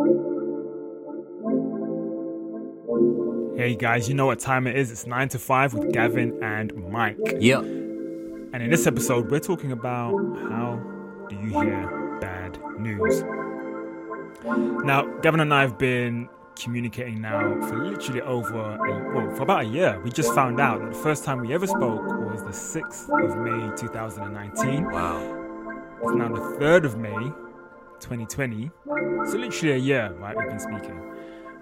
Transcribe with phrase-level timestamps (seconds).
[0.00, 0.06] Hey
[3.74, 4.90] guys, you know what time it is?
[4.90, 7.18] It's 9 to 5 with Gavin and Mike.
[7.38, 7.60] Yep.
[7.60, 10.12] And in this episode, we're talking about
[10.48, 10.80] how
[11.28, 13.22] do you hear bad news?
[14.84, 19.64] Now, Gavin and I have been communicating now for literally over a, well, for about
[19.64, 20.00] a year.
[20.02, 23.36] We just found out that the first time we ever spoke was the 6th of
[23.36, 24.90] May 2019.
[24.90, 25.18] Wow.
[26.02, 27.49] It's now the 3rd of May
[28.00, 28.70] 2020.
[29.30, 31.00] So literally a year, right, we've been speaking.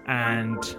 [0.07, 0.77] And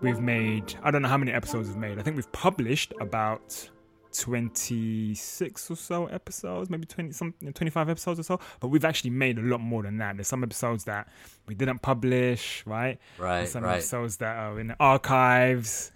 [0.00, 1.98] we've made I don't know how many episodes we've made.
[1.98, 3.70] I think we've published about
[4.12, 9.38] 26 or so episodes, maybe 20 some 25 episodes or so, but we've actually made
[9.38, 10.16] a lot more than that.
[10.16, 11.08] There's some episodes that
[11.46, 12.98] we didn't publish, right?
[13.18, 13.74] Right, There's some right.
[13.74, 15.92] episodes that are in the archives.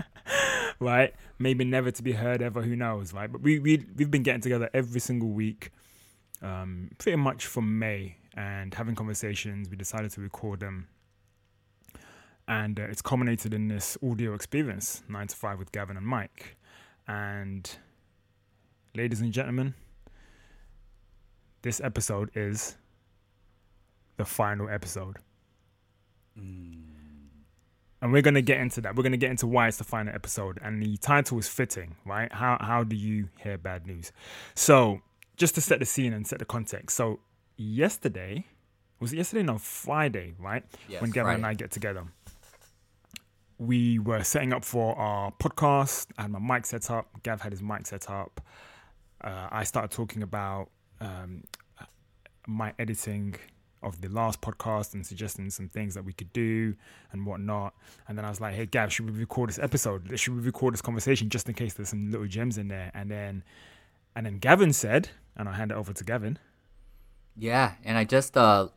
[0.80, 1.14] right?
[1.38, 3.30] Maybe never to be heard ever, who knows, right?
[3.30, 5.70] But we we we've been getting together every single week
[6.42, 9.68] um pretty much from May and having conversations.
[9.68, 10.88] We decided to record them.
[12.46, 16.56] And uh, it's culminated in this audio experience 9 to 5 with gavin and mike.
[17.06, 17.70] And
[18.94, 19.74] ladies and gentlemen
[21.62, 22.76] this episode is
[24.16, 25.16] the final episode.
[28.00, 28.94] And we're going to get into that.
[28.94, 31.96] We're going to get into why it's the final episode and the title is fitting
[32.04, 32.32] right?
[32.32, 34.12] How how do you hear bad news?
[34.54, 35.00] So
[35.38, 37.18] just to set the scene and set the context so
[37.56, 38.44] yesterday
[39.00, 42.04] was it yesterday no friday right Yes, when gavin and i get together
[43.58, 46.06] we were setting up for our podcast.
[46.16, 47.08] I had my mic set up.
[47.24, 48.40] Gav had his mic set up.
[49.20, 50.68] Uh, I started talking about
[51.00, 51.42] um,
[52.46, 53.34] my editing
[53.82, 56.74] of the last podcast and suggesting some things that we could do
[57.10, 57.74] and whatnot.
[58.06, 60.08] And then I was like, "Hey, Gav, should we record this episode?
[60.18, 63.10] Should we record this conversation just in case there's some little gems in there?" And
[63.10, 63.42] then,
[64.14, 66.38] and then Gavin said, and I'll hand it over to Gavin.
[67.36, 68.68] Yeah, and I just uh,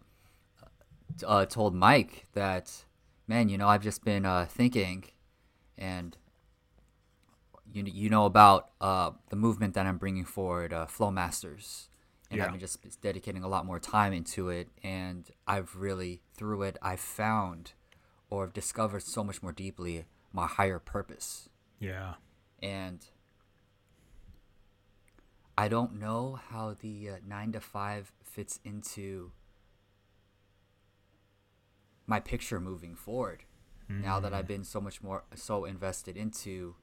[1.26, 2.86] uh told Mike that,
[3.28, 5.06] man, you know, I've just been uh thinking,
[5.78, 6.16] and
[7.73, 11.89] you you know about uh the movement that I'm bringing forward, uh, Flow Masters,
[12.30, 12.45] and Yeah.
[12.45, 16.77] I've been just dedicating a lot more time into it, and I've really through it
[16.82, 17.73] I've found,
[18.30, 21.50] or discovered so much more deeply my higher purpose.
[21.80, 22.14] Yeah,
[22.61, 23.04] and
[25.61, 29.32] I don't know how the uh, nine to five fits into
[32.08, 33.44] my picture moving forward.
[34.02, 36.77] Now that I've been so much more so invested into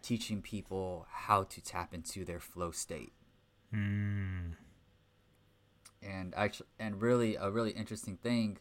[0.00, 3.14] teaching people how to tap into their flow state.
[6.00, 8.58] And actually, and really, a really interesting thing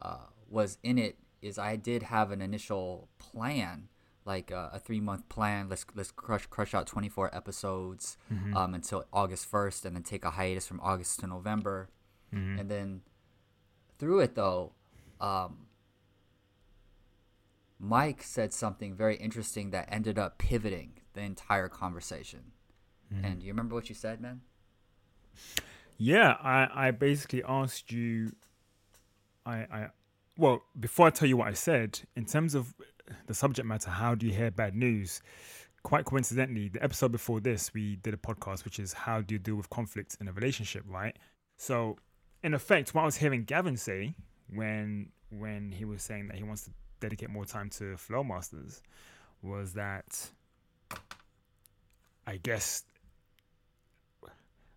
[0.00, 3.88] uh, was in it is I did have an initial plan,
[4.24, 5.68] like uh, a three month plan.
[5.68, 8.16] Let's let's crush crush out twenty four episodes
[8.56, 11.88] um, until August first, and then take a hiatus from August to November,
[12.58, 13.02] and then
[13.98, 14.72] through it though,
[15.20, 15.66] um,
[17.78, 22.52] Mike said something very interesting that ended up pivoting the entire conversation.
[23.22, 24.40] And do you remember what you said, man?
[25.98, 28.32] Yeah, I, I basically asked you.
[29.46, 29.88] I, I,
[30.36, 32.74] well, before I tell you what I said, in terms of
[33.26, 35.20] the subject matter, how do you hear bad news?
[35.82, 39.38] Quite coincidentally, the episode before this, we did a podcast, which is how do you
[39.38, 41.16] deal with conflict in a relationship, right?
[41.56, 41.98] So,
[42.42, 44.14] in effect, what I was hearing Gavin say
[44.48, 46.70] when when he was saying that he wants to
[47.00, 48.82] dedicate more time to Flow Masters
[49.42, 50.30] was that
[52.26, 52.84] I guess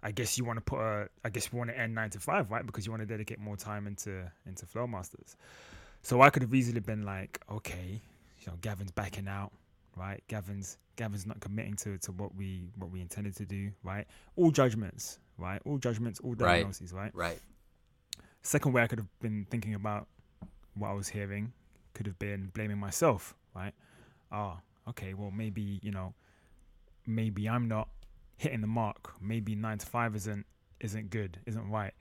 [0.04, 2.20] I guess you want to put a, I guess you want to end nine to
[2.20, 2.66] five, right?
[2.66, 5.36] Because you want to dedicate more time into into Flow Masters.
[6.02, 8.02] So I could have easily been like, okay,
[8.48, 9.52] you know, Gavin's backing out,
[9.98, 10.24] right?
[10.28, 14.08] Gavin's Gavin's not committing to to what we what we intended to do, right?
[14.38, 15.62] All judgments, right?
[15.66, 17.12] All judgments, all diagnoses, right?
[17.14, 17.40] Right.
[18.44, 20.08] Second way I could have been thinking about
[20.76, 21.52] what I was hearing
[21.94, 23.74] could have been blaming myself, right?
[24.32, 24.58] Oh,
[24.90, 26.14] okay, well maybe, you know,
[27.06, 27.90] maybe I'm not
[28.38, 29.14] hitting the mark.
[29.22, 30.46] Maybe nine to five isn't
[30.80, 31.94] isn't good, isn't right.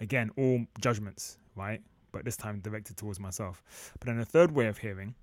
[0.00, 1.82] Again, all judgments, right?
[2.10, 3.62] But this time directed towards myself.
[3.98, 5.14] But then the third way of hearing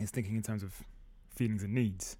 [0.00, 0.74] is thinking in terms of
[1.34, 2.16] feelings and needs.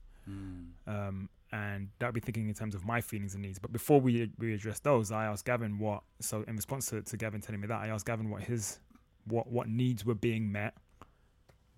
[0.86, 3.58] Um, and that would be thinking in terms of my feelings and needs.
[3.58, 6.02] But before we we address those, I asked Gavin what.
[6.20, 8.80] So in response to, to Gavin telling me that, I asked Gavin what his
[9.26, 10.74] what what needs were being met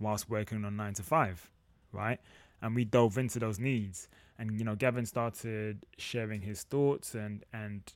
[0.00, 1.50] whilst working on nine to five,
[1.93, 2.19] right?
[2.62, 4.09] And we dove into those needs,
[4.39, 7.93] and you know, Gavin started sharing his thoughts, and and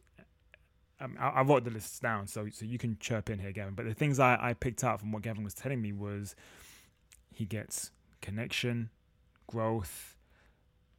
[1.01, 3.75] um, I, I wrote the lists down, so so you can chirp in here, Gavin.
[3.75, 6.37] But the things I I picked out from what Gavin was telling me was
[7.34, 7.90] he gets
[8.20, 8.90] connection,
[9.46, 10.17] growth,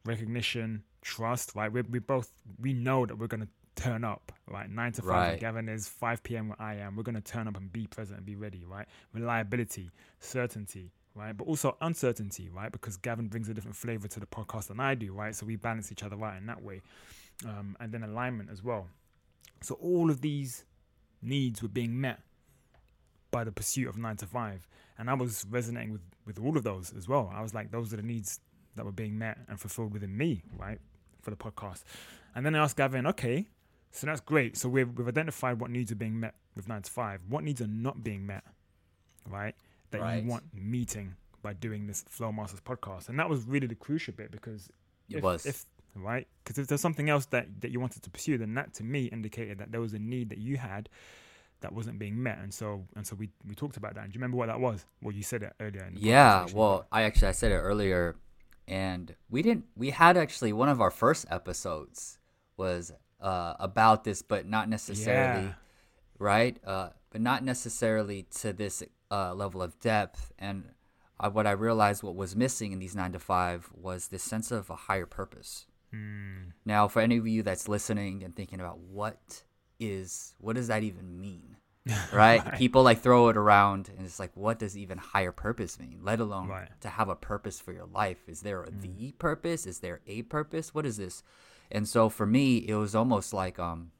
[0.04, 1.54] recognition, trust.
[1.54, 1.72] Right?
[1.72, 4.70] We we both we know that we're gonna turn up, right?
[4.70, 5.40] Nine to five, Right.
[5.40, 6.48] Gavin is 5 p.m.
[6.48, 6.94] where I am.
[6.94, 8.86] We're going to turn up and be present and be ready, right?
[9.12, 9.90] Reliability,
[10.20, 11.36] certainty, right?
[11.36, 12.70] But also uncertainty, right?
[12.70, 15.34] Because Gavin brings a different flavor to the podcast than I do, right?
[15.34, 16.82] So we balance each other out in that way.
[17.44, 18.86] Um, and then alignment as well.
[19.60, 20.64] So all of these
[21.20, 22.20] needs were being met
[23.34, 24.66] by the pursuit of nine to five.
[24.98, 27.30] And I was resonating with, with all of those as well.
[27.34, 28.40] I was like, those are the needs
[28.76, 30.78] that were being met and fulfilled within me, right?
[31.22, 31.82] For the podcast.
[32.34, 33.46] And then I asked Gavin, okay,
[33.90, 34.56] so that's great.
[34.56, 37.20] So we've, we've identified what needs are being met with nine to five.
[37.28, 38.44] What needs are not being met,
[39.28, 39.54] right?
[39.90, 40.22] That Right.
[40.22, 43.08] you want meeting by doing this Flow Masters podcast.
[43.08, 44.68] And that was really the crucial bit because
[45.10, 45.46] It if, was.
[45.46, 45.66] if
[45.96, 48.82] right because if there's something else that that you wanted to pursue then that to
[48.82, 50.88] me indicated that there was a need that you had
[51.64, 52.66] that wasn't being met and so
[52.96, 55.14] and so we we talked about that and do you remember what that was well
[55.18, 58.16] you said it earlier Yeah, well, I actually I said it earlier,
[58.68, 59.64] and we didn't.
[59.76, 62.18] We had actually one of our first episodes
[62.56, 65.52] was uh, about this, but not necessarily, Yeah.
[66.18, 66.56] right?
[66.64, 70.32] Uh, but not necessarily to this uh, level of depth.
[70.38, 70.64] And
[71.20, 74.50] I, what I realized what was missing in these nine to five was this sense
[74.50, 75.66] of a higher purpose.
[75.92, 76.50] Hmm.
[76.64, 79.44] Now, for any of you that's listening and thinking about what
[79.80, 81.56] is what does that even mean?
[82.12, 82.42] Right?
[82.42, 82.54] Right.
[82.54, 86.00] People like throw it around and it's like what does even higher purpose mean?
[86.02, 86.68] Let alone Right.
[86.80, 88.28] to have a purpose for your life.
[88.28, 89.66] Is there a the purpose?
[89.66, 90.72] Is there a purpose?
[90.74, 91.22] What is this?
[91.70, 93.90] And so for me, it was almost like um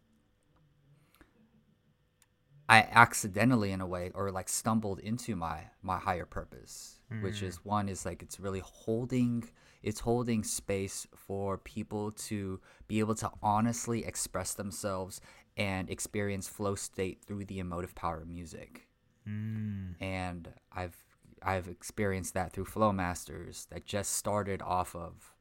[2.68, 7.56] I accidentally in a way or like stumbled into my my higher purpose, which is
[7.64, 9.44] one is like it's really holding
[9.82, 15.20] it's holding space for people to be able to honestly express themselves
[15.56, 18.88] and experience flow state through the emotive power of music.
[19.28, 19.94] Mm.
[20.00, 20.96] And I've
[21.42, 25.34] I've experienced that through Flow Masters that just started off of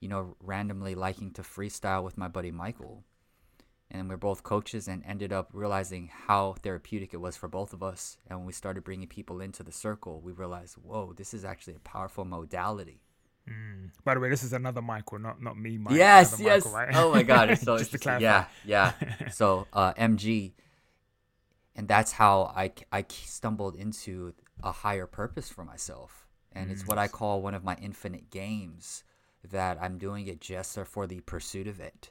[0.00, 3.04] you know randomly liking to freestyle with my buddy Michael
[3.90, 7.82] and we're both coaches and ended up realizing how therapeutic it was for both of
[7.82, 11.44] us and when we started bringing people into the circle we realized whoa this is
[11.44, 13.02] actually a powerful modality
[13.50, 13.90] Mm.
[14.04, 16.94] by the way this is another michael not not me Mike, yes yes Michael, right?
[16.96, 18.22] oh my god it's so just to clarify.
[18.22, 18.92] Yeah yeah.
[19.32, 20.52] So uh, mg
[21.76, 26.26] and that's how I, I stumbled into a higher purpose for myself.
[26.52, 29.04] And it's what i call one of my infinite games
[29.50, 32.10] that i'm doing it just for the pursuit of it.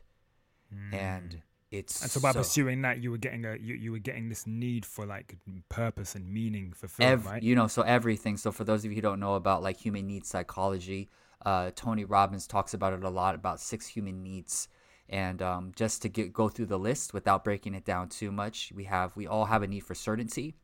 [0.92, 1.42] And
[1.72, 2.04] it's Mm.
[2.04, 4.48] and so by so- pursuing that you were getting a you, you were getting this
[4.48, 5.36] need for like
[5.70, 7.44] purpose and meaning fulfilled Ev- right?
[7.44, 8.38] you know so everything.
[8.38, 11.10] So for those of you who don't know about like human needs psychology
[11.46, 14.68] uh, tony robbins talks about it a lot about six human needs
[15.12, 18.72] and um, just to get, go through the list without breaking it down too much
[18.76, 20.56] we have we all have a need for certainty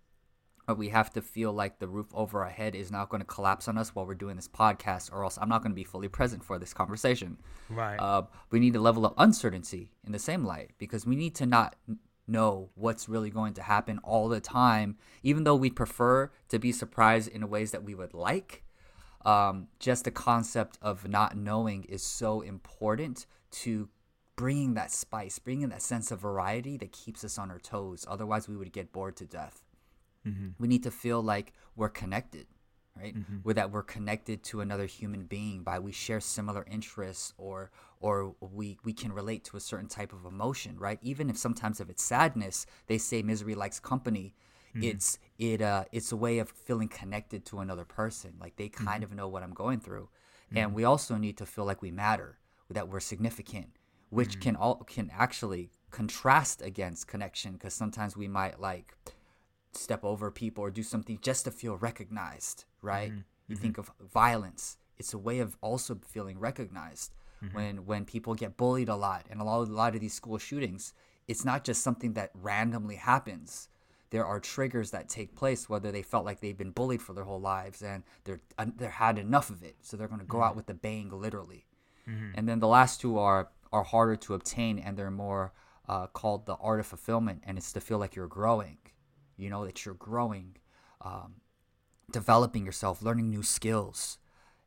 [0.67, 3.27] but we have to feel like the roof over our head is not going to
[3.27, 5.83] collapse on us while we're doing this podcast or else i'm not going to be
[5.83, 7.37] fully present for this conversation
[7.69, 11.35] right uh, we need a level of uncertainty in the same light because we need
[11.35, 11.75] to not
[12.27, 16.71] know what's really going to happen all the time, even though we'd prefer to be
[16.71, 18.63] surprised in ways that we would like.
[19.25, 23.89] Um, just the concept of not knowing is so important to
[24.35, 28.05] bringing that spice, bringing that sense of variety that keeps us on our toes.
[28.07, 29.63] Otherwise, we would get bored to death.
[30.59, 32.47] We need to feel like we're connected
[32.99, 33.13] right?
[33.43, 38.35] With that we're connected to another human being by we share similar interests or or
[38.39, 40.99] we we can relate to a certain type of emotion right?
[41.01, 44.33] Even if sometimes if it's sadness they say misery likes company
[44.75, 44.83] Mm-hmm.
[44.83, 49.03] it's it uh it's a way of feeling connected to another person like they kind
[49.03, 49.03] mm-hmm.
[49.03, 50.09] of know what i'm going through.
[50.51, 50.75] And mm-hmm.
[50.75, 52.37] we also need to feel like we matter
[52.69, 53.77] that we're significant
[54.09, 58.93] which can all can actually contrast against connection because sometimes we might like
[59.73, 63.11] step over people or do something just to feel recognized, right?
[63.47, 67.13] You think of violence; it's a way of also feeling recognized.
[67.51, 70.37] When when people get bullied a lot, and a lot, a lot of these school
[70.37, 70.93] shootings,
[71.27, 73.69] it's not just something that randomly happens.
[74.11, 77.23] There are triggers that take place, whether they felt like they've been bullied for their
[77.23, 80.43] whole lives and they're uh, they're had enough of it, so they're going to go
[80.43, 81.65] out with a bang, literally.
[82.35, 85.53] And then the last two are are harder to obtain, and they're more
[85.89, 88.77] uh, called the art of fulfillment, and it's to feel like you're growing
[89.37, 90.55] you know that you're growing
[91.01, 91.35] um,
[92.11, 94.17] developing yourself learning new skills.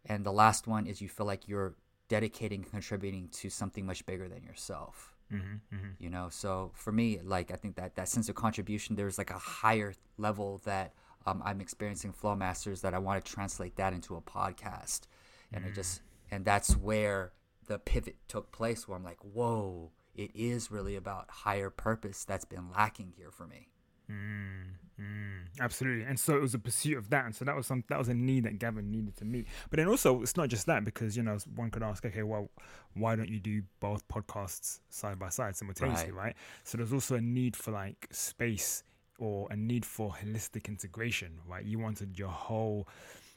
[0.06, 1.74] And the last one is you feel like you're
[2.08, 5.88] dedicating and contributing to something much bigger than yourself mm-hmm, mm-hmm.
[5.98, 9.30] you know so for me like i think that that sense of contribution there's like
[9.30, 10.94] a higher level that
[11.26, 15.02] um, i'm experiencing flow masters that i want to translate that into a podcast.
[15.50, 17.32] And it just and that's where
[17.66, 22.44] the pivot took place where i'm like whoa it is really about higher purpose that's
[22.44, 23.68] been lacking here for me
[24.10, 24.64] Mm,
[25.00, 26.04] mm, absolutely.
[26.04, 27.26] And so it was a pursuit of that.
[27.26, 29.46] And so that was some that was a need that Gavin needed to meet.
[29.70, 32.48] But then also it's not just that because, you know, one could ask, okay, well,
[32.94, 36.24] why don't you do both podcasts side by side simultaneously, right?
[36.24, 36.36] right?
[36.64, 38.82] So there's also a need for like space
[39.18, 41.64] or a need for holistic integration, right?
[41.64, 42.88] You wanted your whole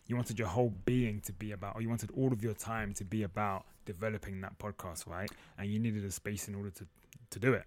[0.08, 2.94] you wanted your whole being to be about or you wanted all of your time
[2.94, 5.30] to be about developing that podcast, right?
[5.58, 6.88] And you needed a space in order to
[7.32, 7.66] to do it.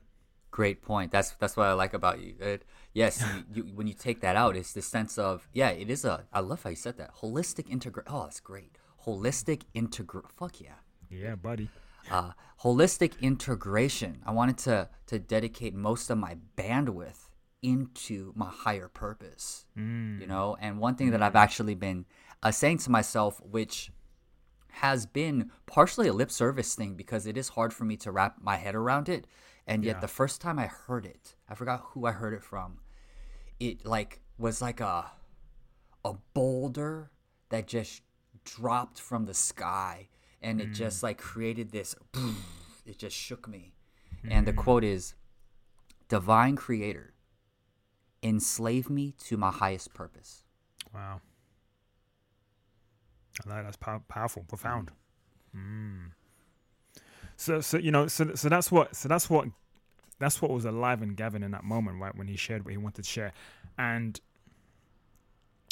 [0.55, 1.11] Great point.
[1.11, 2.37] That's that's what I like about you.
[2.39, 3.21] It, yes,
[3.53, 6.27] you, you, when you take that out, it's the sense of yeah, it is a.
[6.33, 7.17] I love how you said that.
[7.17, 8.07] Holistic integrate.
[8.09, 8.79] Oh, that's great.
[9.05, 10.31] Holistic integrate.
[10.31, 10.77] Fuck yeah.
[11.11, 11.71] Yeah, buddy.
[12.09, 12.31] Uh,
[12.63, 14.23] holistic integration.
[14.25, 17.31] I wanted to to dedicate most of my bandwidth
[17.61, 19.67] into my higher purpose.
[19.77, 20.21] Mm.
[20.21, 22.07] You know, and one thing that I've actually been
[22.45, 23.91] uh, saying to myself, which
[24.75, 28.37] has been partially a lip service thing because it is hard for me to wrap
[28.41, 29.27] my head around it
[29.67, 30.01] and yet yeah.
[30.01, 32.79] the first time I heard it, I forgot who I heard it from.
[33.61, 35.11] It like was like a
[36.05, 37.11] a boulder
[37.49, 38.03] that just
[38.45, 40.09] dropped from the sky
[40.43, 41.05] and it just mm.
[41.05, 41.95] like created this
[42.87, 43.75] it just shook me.
[44.25, 44.29] Mm.
[44.33, 44.57] And the mm.
[44.57, 45.15] quote is
[46.09, 47.15] divine creator
[48.23, 50.45] enslave me to my highest purpose.
[50.93, 51.21] Wow.
[53.45, 54.91] I like that's pow- powerful, profound.
[55.57, 56.11] Mm.
[57.37, 59.49] So so you know so so that's what so that's what
[60.19, 62.17] that's what was alive in Gavin in that moment, right?
[62.17, 63.33] When he shared what he wanted to share.
[63.79, 64.21] And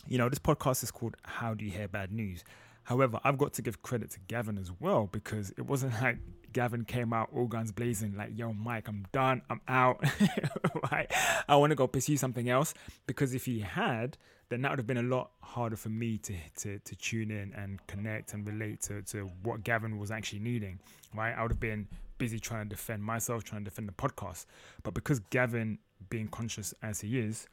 [0.08, 2.44] you know, this podcast is called How Do You Hear Bad News?
[2.84, 6.18] However, I've got to give credit to Gavin as well because it wasn't like
[6.52, 10.04] Gavin came out all guns blazing, like, yo, Mike, I'm done, I'm out.
[10.92, 11.10] right?
[11.48, 12.74] I want to go pursue something else.
[13.06, 14.18] Because if he had,
[14.48, 17.52] then that would have been a lot harder for me to, to, to tune in
[17.54, 20.78] and connect and relate to, to what Gavin was actually needing.
[21.14, 21.34] Right?
[21.36, 24.46] I would have been busy trying to defend myself, trying to defend the podcast.
[24.82, 25.78] But because Gavin,
[26.08, 27.46] being conscious as he is,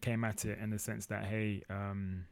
[0.00, 2.24] came at it in the sense that, hey, um,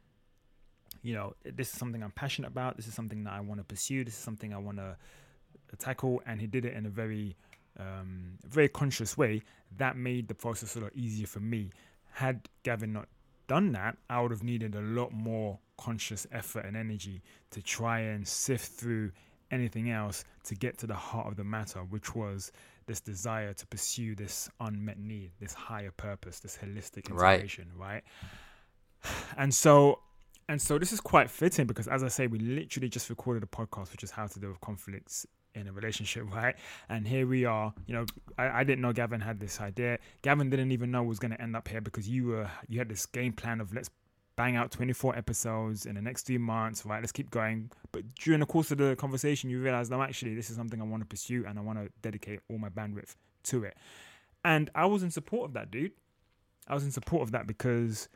[1.02, 2.76] you know, this is something I'm passionate about.
[2.76, 4.04] This is something that I want to pursue.
[4.04, 4.96] This is something I want to
[5.76, 7.36] tackle, and he did it in a very,
[7.78, 9.42] um, very conscious way.
[9.76, 11.70] That made the process a lot easier for me.
[12.12, 13.08] Had Gavin not
[13.46, 18.00] done that, I would have needed a lot more conscious effort and energy to try
[18.00, 19.10] and sift through
[19.50, 22.52] anything else to get to the heart of the matter, which was
[22.86, 28.02] this desire to pursue this unmet need, this higher purpose, this holistic integration, right?
[29.04, 29.12] right?
[29.36, 30.00] And so
[30.48, 33.46] and so this is quite fitting because as I say, we literally just recorded a
[33.46, 36.56] podcast which is how to deal with conflicts in a relationship, right?
[36.88, 37.72] And here we are.
[37.86, 38.06] You know,
[38.38, 39.98] I, I didn't know Gavin had this idea.
[40.22, 42.88] Gavin didn't even know was going to end up here because you were you had
[42.88, 43.90] this game plan of let's
[44.36, 47.00] bang out 24 episodes in the next three months, right?
[47.00, 47.70] Let's keep going.
[47.92, 50.84] But during the course of the conversation, you realize, no, actually, this is something I
[50.84, 53.76] want to pursue and I want to dedicate all my bandwidth to it.
[54.44, 55.92] And I was in support of that, dude.
[56.66, 58.08] I was in support of that because,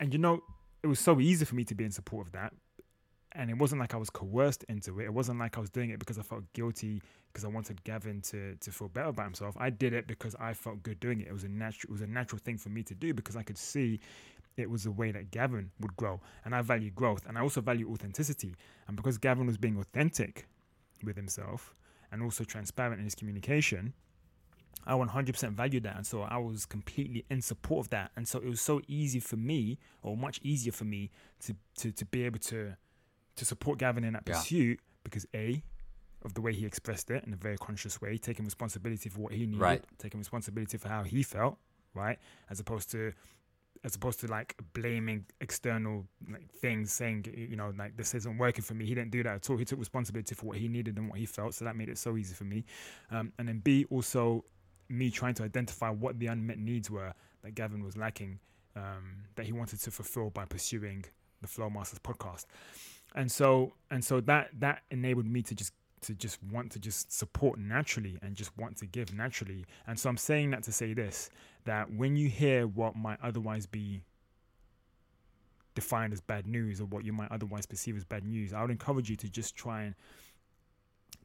[0.00, 0.40] and you know,
[0.82, 2.52] it was so easy for me to be in support of that
[3.36, 5.04] and it wasn't like I was coerced into it.
[5.04, 7.02] It wasn't like I was doing it because I felt guilty
[7.32, 9.56] because I wanted Gavin to to feel better about himself.
[9.58, 11.28] I did it because I felt good doing it.
[11.28, 13.42] It was a natural it was a natural thing for me to do because I
[13.42, 14.00] could see
[14.56, 17.60] it was a way that Gavin would grow, and I value growth, and I also
[17.60, 18.56] value authenticity.
[18.88, 20.46] And because Gavin was being authentic
[21.04, 21.74] with himself
[22.10, 23.92] and also transparent in his communication,
[24.86, 25.96] I 100% valued that.
[25.96, 28.12] And so I was completely in support of that.
[28.16, 31.92] And so it was so easy for me, or much easier for me, to, to,
[31.92, 32.76] to be able to
[33.36, 34.34] to support Gavin in that yeah.
[34.34, 35.62] pursuit because a
[36.24, 39.32] of the way he expressed it in a very conscious way, taking responsibility for what
[39.32, 39.84] he needed, right.
[39.98, 41.56] taking responsibility for how he felt,
[41.94, 42.18] right,
[42.50, 43.12] as opposed to
[43.84, 48.62] as opposed to like blaming external like, things, saying you know like this isn't working
[48.62, 48.84] for me.
[48.84, 49.56] He didn't do that at all.
[49.56, 51.98] He took responsibility for what he needed and what he felt, so that made it
[51.98, 52.64] so easy for me.
[53.10, 54.44] Um, and then B also
[54.88, 57.12] me trying to identify what the unmet needs were
[57.42, 58.38] that Gavin was lacking,
[58.74, 61.04] um, that he wanted to fulfill by pursuing
[61.42, 62.46] the Flow Masters podcast
[63.16, 67.10] and so and so that that enabled me to just to just want to just
[67.10, 69.64] support naturally and just want to give naturally.
[69.86, 71.30] And so i'm saying that to say this
[71.64, 74.02] that when you hear what might otherwise be
[75.74, 78.70] defined as bad news or what you might otherwise perceive as bad news i would
[78.70, 79.94] encourage you to just try and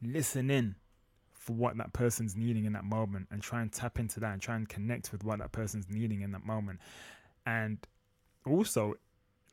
[0.02, 0.76] listen in
[1.42, 4.42] for what that person's needing in that moment and try and tap into that and
[4.42, 6.80] try and connect with what that person's needing in that moment.
[7.48, 7.80] And
[8.46, 8.94] also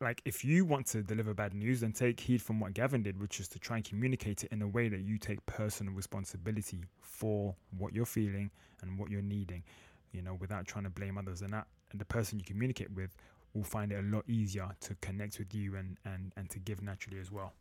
[0.01, 3.19] like if you want to deliver bad news, then take heed from what Gavin did,
[3.19, 6.83] which is to try and communicate it in a way that you take personal responsibility
[7.01, 8.49] for what you're feeling
[8.81, 9.63] and what you're needing,
[10.13, 11.41] you know, without trying to blame others.
[11.41, 13.15] And that and the person you communicate with
[13.53, 16.81] will find it a lot easier to connect with you and and and to give
[16.81, 17.53] naturally as well.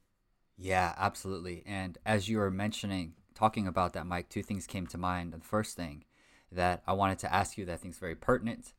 [0.57, 1.63] Yeah, absolutely.
[1.67, 5.33] And as you were mentioning, talking about that, Mike, two things came to mind.
[5.33, 6.05] The first thing
[6.51, 8.75] that I wanted to ask you that I think is very pertinent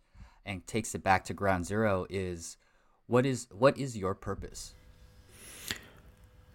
[0.46, 2.58] and takes it back to ground zero is
[3.10, 4.74] what is what is your purpose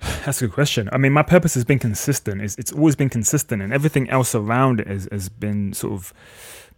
[0.24, 0.88] that's a good question.
[0.92, 2.42] I mean, my purpose has been consistent.
[2.42, 6.12] It's, it's always been consistent, and everything else around it has, has been sort of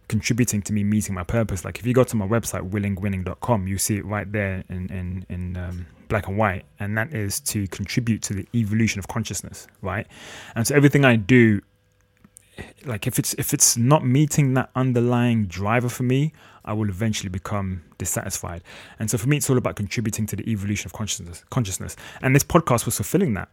[0.07, 1.65] contributing to me meeting my purpose.
[1.65, 5.25] Like if you go to my website, willingwinning.com, you see it right there in, in,
[5.29, 6.65] in um, black and white.
[6.79, 10.07] And that is to contribute to the evolution of consciousness, right?
[10.55, 11.61] And so everything I do,
[12.85, 16.33] like if it's if it's not meeting that underlying driver for me,
[16.65, 18.63] I will eventually become dissatisfied.
[18.99, 21.95] And so for me, it's all about contributing to the evolution of consciousness consciousness.
[22.21, 23.49] And this podcast was fulfilling that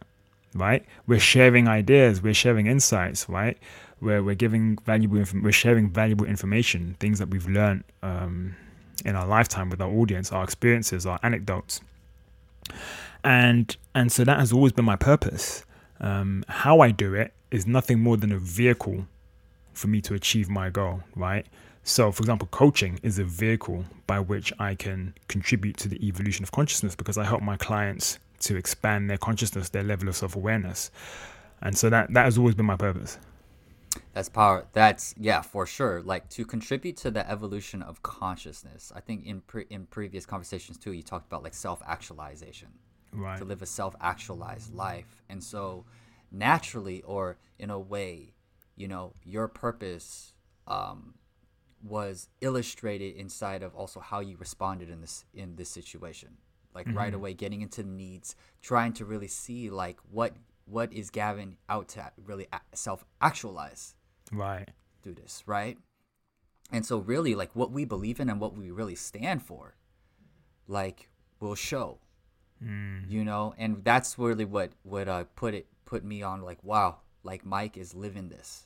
[0.55, 0.85] right?
[1.05, 3.57] We're sharing ideas, we're sharing insights, right?
[4.01, 8.55] We're, we're giving valuable, inf- we're sharing valuable information, things that we've learned um,
[9.03, 11.81] in our lifetime with our audience, our experiences, our anecdotes,
[13.23, 15.65] and and so that has always been my purpose.
[15.99, 19.05] Um, how I do it is nothing more than a vehicle
[19.73, 21.45] for me to achieve my goal, right?
[21.83, 26.43] So, for example, coaching is a vehicle by which I can contribute to the evolution
[26.43, 30.35] of consciousness because I help my clients to expand their consciousness, their level of self
[30.35, 30.89] awareness.
[31.61, 33.19] And so that that has always been my purpose.
[34.13, 34.65] That's power.
[34.73, 36.01] That's yeah, for sure.
[36.01, 38.91] Like to contribute to the evolution of consciousness.
[38.95, 42.69] I think in pre- in previous conversations too, you talked about like self actualization.
[43.13, 43.37] Right.
[43.37, 45.85] To live a self actualized life, and so
[46.31, 48.33] naturally, or in a way,
[48.75, 50.33] you know, your purpose
[50.67, 51.15] um,
[51.85, 56.29] was illustrated inside of also how you responded in this in this situation
[56.73, 56.97] like mm-hmm.
[56.97, 60.33] right away getting into the needs trying to really see like what
[60.65, 63.95] what is gavin out to really self actualize
[64.31, 64.69] right
[65.03, 65.77] Do this right
[66.71, 69.75] and so really like what we believe in and what we really stand for
[70.67, 71.99] like will show
[72.63, 73.09] mm.
[73.09, 76.97] you know and that's really what what uh put it put me on like wow
[77.23, 78.65] like mike is living this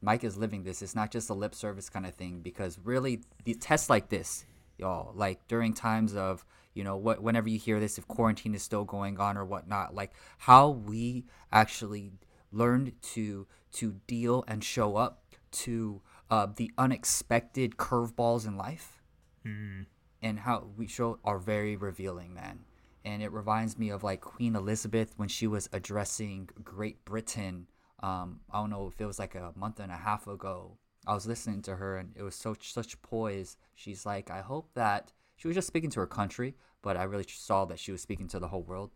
[0.00, 3.20] mike is living this it's not just a lip service kind of thing because really
[3.44, 4.44] the tests like this
[4.78, 5.12] y'all.
[5.14, 8.84] Like during times of you know what whenever you hear this if quarantine is still
[8.84, 12.12] going on or whatnot like how we actually
[12.50, 16.00] learned to to deal and show up to
[16.30, 19.02] uh, the unexpected curveballs in life
[19.46, 19.86] mm.
[20.20, 22.64] and how we show are very revealing man
[23.04, 27.66] and it reminds me of like queen elizabeth when she was addressing great britain
[28.02, 31.14] um, i don't know if it was like a month and a half ago I
[31.14, 33.56] was listening to her and it was so such poise.
[33.74, 37.26] She's like, I hope that she was just speaking to her country, but I really
[37.28, 38.92] saw that she was speaking to the whole world.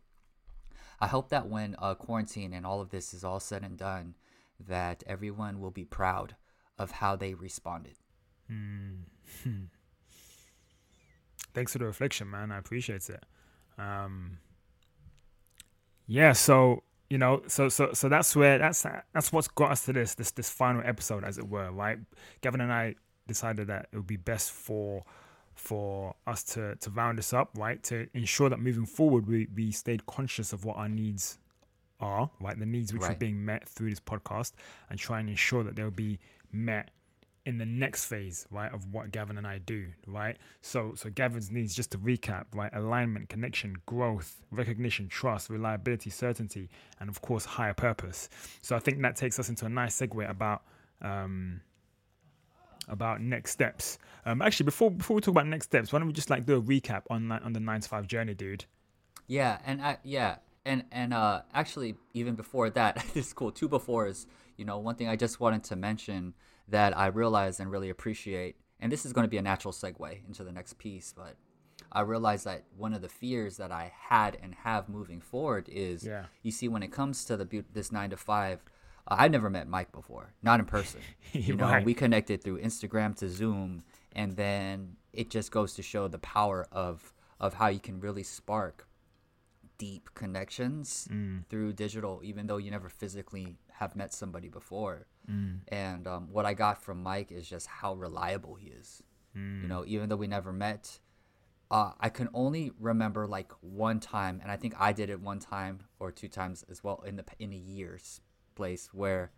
[1.00, 4.16] I hope that when uh, quarantine and all of this is all said and done,
[4.68, 6.34] that everyone will be proud
[6.78, 7.96] of how they responded.
[8.50, 9.02] Mm.
[11.54, 12.50] Thanks for the reflection, man.
[12.50, 13.24] I appreciate it.
[13.78, 14.38] Um,
[16.06, 19.92] yeah, so you know so so so that's where that's that's what's got us to
[19.92, 21.98] this this this final episode as it were right?
[22.40, 22.94] Gavin and i
[23.26, 25.04] decided that it would be best for
[25.54, 27.82] for us to to round this up right?
[27.84, 31.38] To ensure that moving forward we we stayed conscious of what our needs
[32.00, 32.58] are right?
[32.58, 33.12] The needs which right.
[33.12, 34.52] are being met through this podcast
[34.90, 36.18] and try and ensure that they'll be
[36.52, 36.90] met
[37.46, 40.36] in the next phase, right, of what Gavin and I do, right?
[40.60, 46.68] So, so Gavin's needs, just to recap, right, alignment, connection, growth, recognition, trust, reliability, certainty,
[47.00, 48.28] and of course, higher purpose.
[48.60, 50.62] So, I think that takes us into a nice segue about
[51.00, 51.60] um,
[52.88, 53.98] about next steps.
[54.26, 56.56] Um, actually, before before we talk about next steps, why don't we just like do
[56.56, 58.64] a recap on on the nine to five journey, dude?
[59.26, 63.52] Yeah, and I, yeah, and and uh, actually, even before that, this is cool.
[63.52, 66.34] Two before is you know one thing I just wanted to mention
[66.68, 68.56] that I realize and really appreciate.
[68.80, 71.36] And this is going to be a natural segue into the next piece, but
[71.90, 76.04] I realized that one of the fears that I had and have moving forward is,
[76.04, 76.24] yeah.
[76.42, 78.62] you see, when it comes to the this nine to five,
[79.06, 81.00] uh, I've never met Mike before, not in person.
[81.32, 81.84] you know, right.
[81.84, 83.82] we connected through Instagram to Zoom,
[84.14, 88.24] and then it just goes to show the power of of how you can really
[88.24, 88.86] spark
[89.78, 91.46] deep connections mm.
[91.48, 95.06] through digital, even though you never physically have met somebody before.
[95.30, 95.60] Mm.
[95.68, 99.02] And um, what I got from Mike is just how reliable he is.
[99.36, 99.62] Mm.
[99.62, 100.98] You know, even though we never met,
[101.70, 105.38] uh, I can only remember like one time, and I think I did it one
[105.38, 108.20] time or two times as well in the in a year's
[108.54, 109.32] place where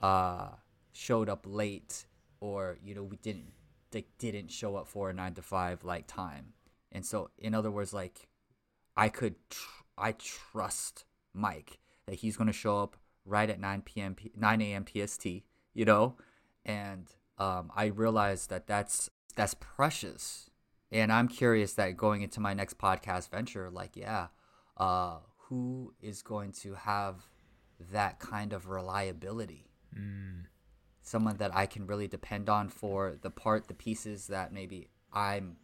[0.00, 0.50] uh,
[0.92, 2.06] showed up late
[2.40, 3.52] or you know we didn't
[3.90, 6.54] they didn't show up for a nine to five like time.
[6.90, 8.28] And so, in other words, like
[8.96, 14.16] I could tr- I trust Mike that he's gonna show up right at 9 p.m.
[14.36, 14.84] 9 a.m.
[14.86, 15.26] PST,
[15.74, 16.16] you know,
[16.64, 17.06] and
[17.38, 20.50] um, I realized that that's that's precious,
[20.90, 24.28] and I'm curious that going into my next podcast venture, like, yeah,
[24.76, 27.16] uh, who is going to have
[27.92, 29.68] that kind of reliability?
[29.98, 30.46] Mm.
[31.02, 35.56] someone that I can really depend on for the part, the pieces that maybe I'm,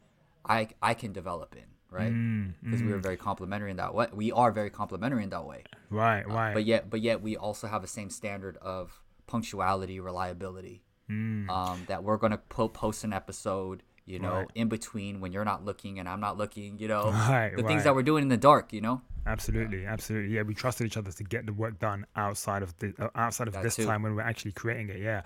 [0.44, 2.12] I I can develop in, right?
[2.12, 4.06] Mm, Because we were very complementary in that way.
[4.12, 5.64] We are very complementary in that way.
[5.90, 6.50] right, right.
[6.50, 10.82] Uh, But yet, but yet, we also have the same standard of punctuality, reliability.
[11.10, 11.48] Mm.
[11.48, 14.50] Um, that we're gonna po- post an episode, you know, Right.
[14.54, 17.66] in between when you're not looking and I'm not looking, you know, Right, the right.
[17.68, 19.02] things that we're doing in the dark, you know.
[19.26, 20.34] Absolutely, absolutely.
[20.34, 23.46] Yeah, we trusted each other to get the work done outside of the uh, outside
[23.46, 23.84] of That this too.
[23.84, 25.00] time when we're actually creating it.
[25.00, 25.20] Yeah.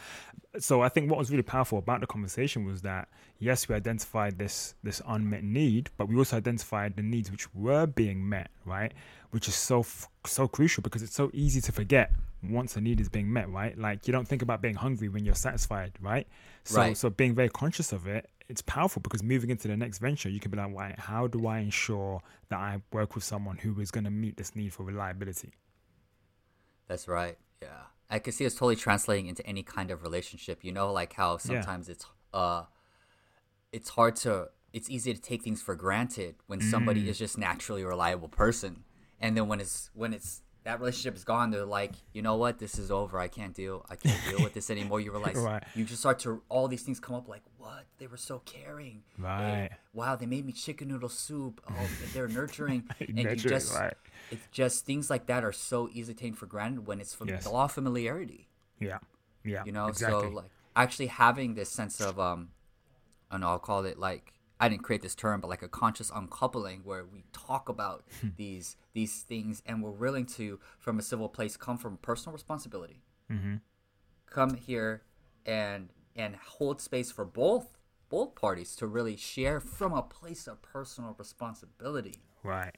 [0.58, 4.38] So I think what was really powerful about the conversation was that yes, we identified
[4.38, 8.92] this this unmet need, but we also identified the needs which were being met, right?
[9.30, 13.00] Which is so f- so crucial because it's so easy to forget once a need
[13.00, 13.78] is being met, right?
[13.78, 16.26] Like you don't think about being hungry when you're satisfied, right?
[16.64, 16.96] So Right.
[16.96, 20.38] so being very conscious of it, it's powerful because moving into the next venture, you
[20.38, 23.90] can be like, right, how do I ensure that I work with someone who is
[23.90, 25.52] going to meet this need for reliability?
[26.86, 27.38] That's right.
[27.62, 27.84] Yeah.
[28.10, 30.62] I can see it's totally translating into any kind of relationship.
[30.62, 32.64] You know, like how sometimes it's uh
[33.72, 36.70] it's hard to it's easy to take things for granted when Mm.
[36.70, 38.84] somebody is just naturally a reliable person.
[39.18, 42.58] And then when it's when it's that relationship is gone, they're like, you know what,
[42.58, 43.18] this is over.
[43.18, 45.00] I can't deal I can't deal with this anymore.
[45.00, 45.62] You realize Right.
[45.74, 47.84] you just start to all these things come up like, what?
[47.98, 49.02] They were so caring.
[49.18, 49.70] Right.
[49.92, 51.60] wow, they made me chicken noodle soup.
[51.68, 52.84] Oh, they're nurturing.
[53.00, 53.94] and you Nurturing, just right.
[54.30, 57.44] it's just things like that are so easy taken for granted when it's from Yes.
[57.44, 58.48] the law of familiarity.
[58.80, 58.98] Yeah.
[59.44, 59.64] Yeah.
[59.64, 60.22] You know, exactly.
[60.22, 62.50] so like actually having this sense of um,
[63.30, 65.68] I don't know, I'll call it like I didn't create this term, but like a
[65.68, 68.04] conscious uncoupling where we talk about
[68.36, 73.02] these these things and we're willing to, from a civil place, come from personal responsibility.
[73.28, 73.56] Mm-hmm.
[74.30, 75.02] Come here
[75.44, 77.76] and and hold space for both
[78.08, 82.22] both parties to really share from a place of personal responsibility.
[82.44, 82.76] right.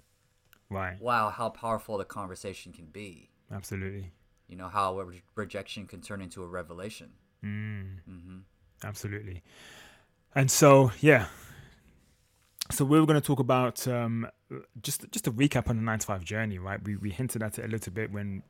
[0.71, 0.99] Right.
[0.99, 3.29] Wow, how powerful the conversation can be.
[3.53, 4.11] Absolutely.
[4.49, 7.11] You know how a re- rejection can turn into a revelation.
[8.83, 9.43] Absolutely.
[10.35, 11.27] And so, yeah.
[12.71, 14.27] So we were going to talk about um,
[14.83, 16.83] just just a recap on the nine to five journey, right?
[16.83, 18.43] We we hinted at it a little bit when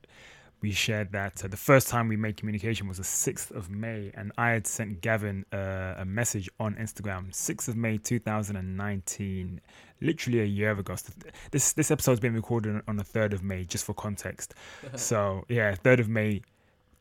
[0.65, 4.13] we shared that uh, the first time we made communication was the sixth of May,
[4.15, 8.57] and I had sent Gavin uh, a message on Instagram, sixth of May, two thousand
[8.57, 9.61] and nineteen,
[10.01, 10.95] literally a year ago.
[10.95, 11.13] So
[11.51, 14.55] this this episode's been recorded on the third of May, just for context.
[14.95, 16.41] so yeah, third of May,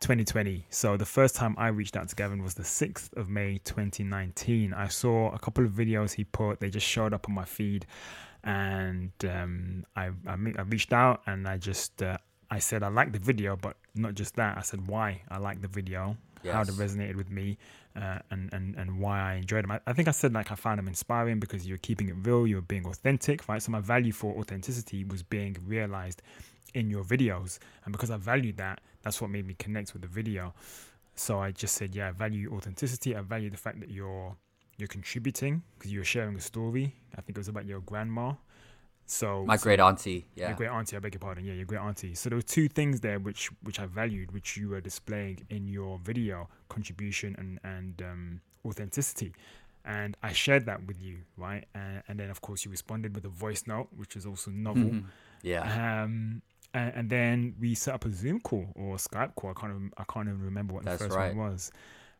[0.03, 0.65] 2020.
[0.69, 4.73] So the first time I reached out to Gavin was the 6th of May 2019.
[4.73, 7.85] I saw a couple of videos he put, they just showed up on my feed.
[8.43, 12.17] And um, I, I, I reached out and I just, uh,
[12.51, 14.57] I said I like the video, but not just that.
[14.57, 16.17] I said why I like the video,
[16.51, 17.57] how it resonated with me,
[17.95, 19.71] uh, and, and, and why I enjoyed them.
[19.71, 22.45] I, I think I said like I found them inspiring because you're keeping it real,
[22.45, 23.61] you're being authentic, right?
[23.61, 26.21] So my value for authenticity was being realized
[26.73, 27.59] in your videos.
[27.85, 30.53] And because I valued that, that's what made me connect with the video.
[31.15, 33.15] So I just said, yeah, I value authenticity.
[33.15, 34.35] I value the fact that you're
[34.77, 36.95] you're contributing because you're sharing a story.
[37.15, 38.33] I think it was about your grandma.
[39.05, 40.47] So My so- great auntie, yeah.
[40.47, 41.45] your great auntie, I beg your pardon.
[41.45, 42.15] Yeah, your great auntie.
[42.15, 45.67] So there were two things there which which I valued, which you were displaying in
[45.67, 49.33] your video, contribution and and um, authenticity.
[49.85, 51.65] And I shared that with you, right?
[51.75, 54.83] And, and then of course you responded with a voice note, which is also novel.
[54.91, 55.03] Mhm.
[55.43, 56.03] Yeah.
[56.03, 56.41] Um,
[56.73, 59.51] and, and then we set up a Zoom call or a Skype call.
[59.51, 61.35] I can't rem- I can't even remember what That's the first right.
[61.35, 61.71] one was.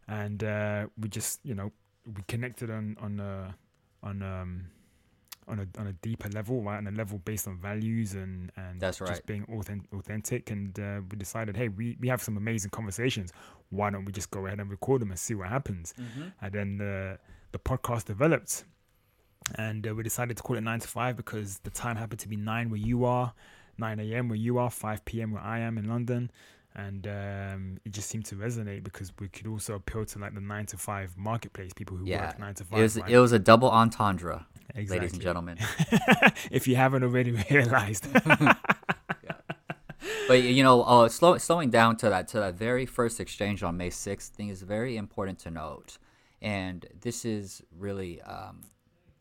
[0.08, 1.72] And uh, we just you know
[2.06, 3.56] we connected on on a
[4.04, 4.66] on um
[5.48, 6.78] on a on a deeper level, right?
[6.78, 9.92] On a level based on values and and That's just being authentic.
[9.94, 10.52] authentic.
[10.52, 13.32] And uh, we decided, hey, we we have some amazing conversations.
[13.70, 15.94] Why don't we just go ahead and record them and see what happens?
[16.00, 16.28] Mm-hmm.
[16.42, 17.18] And then the
[17.52, 18.66] the podcast developed,
[19.56, 22.28] and uh, we decided to call it nine to five because the time happened to
[22.28, 23.34] be nine where you are,
[23.78, 24.30] nine a.m.
[24.30, 25.32] where you are, five p.m.
[25.32, 26.32] where I am in London,
[26.76, 30.42] and um, it just seemed to resonate because we could also appeal to like the
[30.42, 32.28] nine to five marketplace people who Yeah.
[32.28, 32.80] work nine to five.
[32.80, 33.10] It was right?
[33.12, 34.98] it was a double entendre, exactly.
[35.00, 35.58] ladies and gentlemen.
[36.52, 38.08] if you haven't already realized.
[40.28, 43.78] but you know, uh, slow, slowing down to that to that very first exchange on
[43.78, 45.98] May sixth thing is very important to note,
[46.42, 48.62] and this is really um,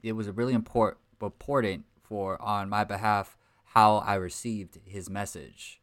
[0.03, 3.37] it was a really important important for on my behalf
[3.75, 5.81] how I received his message,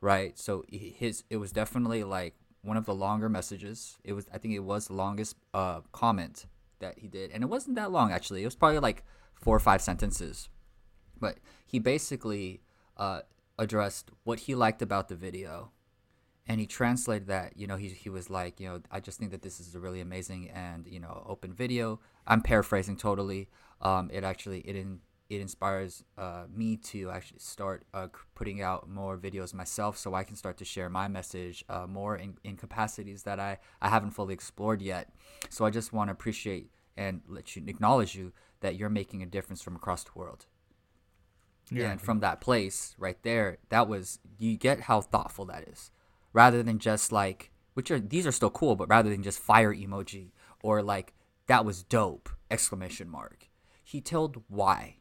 [0.00, 0.38] right?
[0.38, 3.98] So his it was definitely like one of the longer messages.
[4.04, 6.46] It was I think it was the longest uh, comment
[6.80, 8.42] that he did, and it wasn't that long actually.
[8.42, 10.48] It was probably like four or five sentences
[11.20, 12.62] but he basically
[12.96, 13.20] uh,
[13.58, 15.70] addressed what he liked about the video
[16.46, 19.30] and he translated that you know he, he was like you know i just think
[19.30, 23.48] that this is a really amazing and you know open video i'm paraphrasing totally
[23.80, 28.88] um, it actually it in it inspires uh, me to actually start uh, putting out
[28.88, 32.56] more videos myself so I can start to share my message uh, more in, in
[32.56, 35.12] capacities that I, I haven't fully explored yet.
[35.50, 39.26] So I just want to appreciate and let you acknowledge you that you're making a
[39.26, 40.46] difference from across the world.
[41.70, 41.90] Yeah.
[41.90, 45.90] And from that place right there, that was you get how thoughtful that is.
[46.32, 49.74] Rather than just like which are these are still cool, but rather than just fire
[49.74, 50.30] emoji
[50.62, 51.14] or like
[51.46, 53.48] that was dope exclamation mark.
[53.84, 54.97] He told why.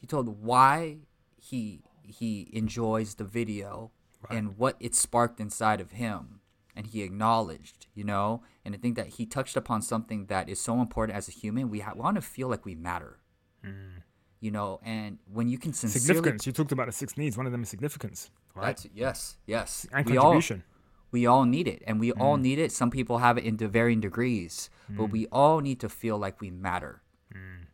[0.00, 0.98] He told why
[1.36, 3.92] he he enjoys the video
[4.28, 4.36] Right.
[4.36, 6.40] and what it sparked inside of him.
[6.76, 8.42] And he acknowledged you know?
[8.64, 11.70] And i think that he touched upon something that is so important as a human.
[11.70, 13.18] We ha- want to feel like we matter.
[13.64, 14.00] Hmm.
[14.40, 14.80] You know?
[14.84, 16.46] And when you can sincerely significance.
[16.46, 17.36] You talked about the six needs.
[17.36, 18.66] One of them is significance, right?
[18.66, 19.86] that's yes yes.
[19.92, 20.64] And we all contribution.
[21.10, 21.82] we all need it.
[21.86, 22.20] And we hmm.
[22.20, 22.72] all need it.
[22.72, 24.68] Some people have it in varying degrees.
[24.86, 24.98] Hmm.
[24.98, 27.00] But we all need to feel like we matter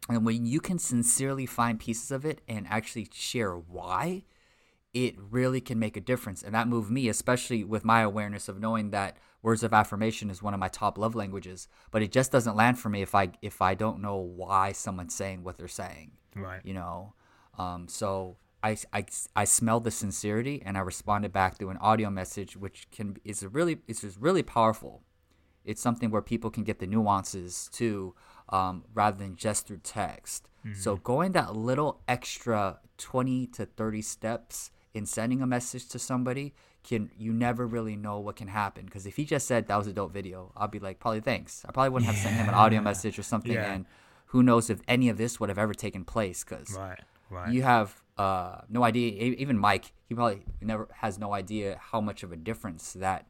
[0.08, 4.22] and when you can sincerely find pieces of it and actually share why
[4.96, 6.42] it really can make a difference.
[6.42, 10.42] And that moved me especially with my awareness of knowing that words of affirmation is
[10.42, 11.68] one of my top love languages.
[11.90, 15.14] But it just doesn't land for me if i if i don't know why someone's
[15.14, 16.62] saying what they're saying right.
[16.64, 17.12] you know?
[17.58, 22.10] Um, so I, I, I smelled the sincerity and i responded back through an audio
[22.10, 25.02] message which can is a really it's just really powerful.
[25.62, 28.14] It's something where people can get the nuances too
[28.48, 34.72] um, rather than just through text so going that little extra 20 to 30 steps
[34.94, 39.06] in sending a message to somebody can you never really know what can happen because
[39.06, 41.70] if he just said that was a dope video i'll be like probably thanks i
[41.70, 43.72] probably wouldn't have sent him an audio message or something Yeah.
[43.74, 43.86] and
[44.30, 46.98] who knows if any of this would have ever taken place because Right.
[47.30, 47.52] Right.
[47.52, 49.12] you have uh, no idea.
[49.36, 53.26] Even Mike, he probably never has no idea how much of a difference that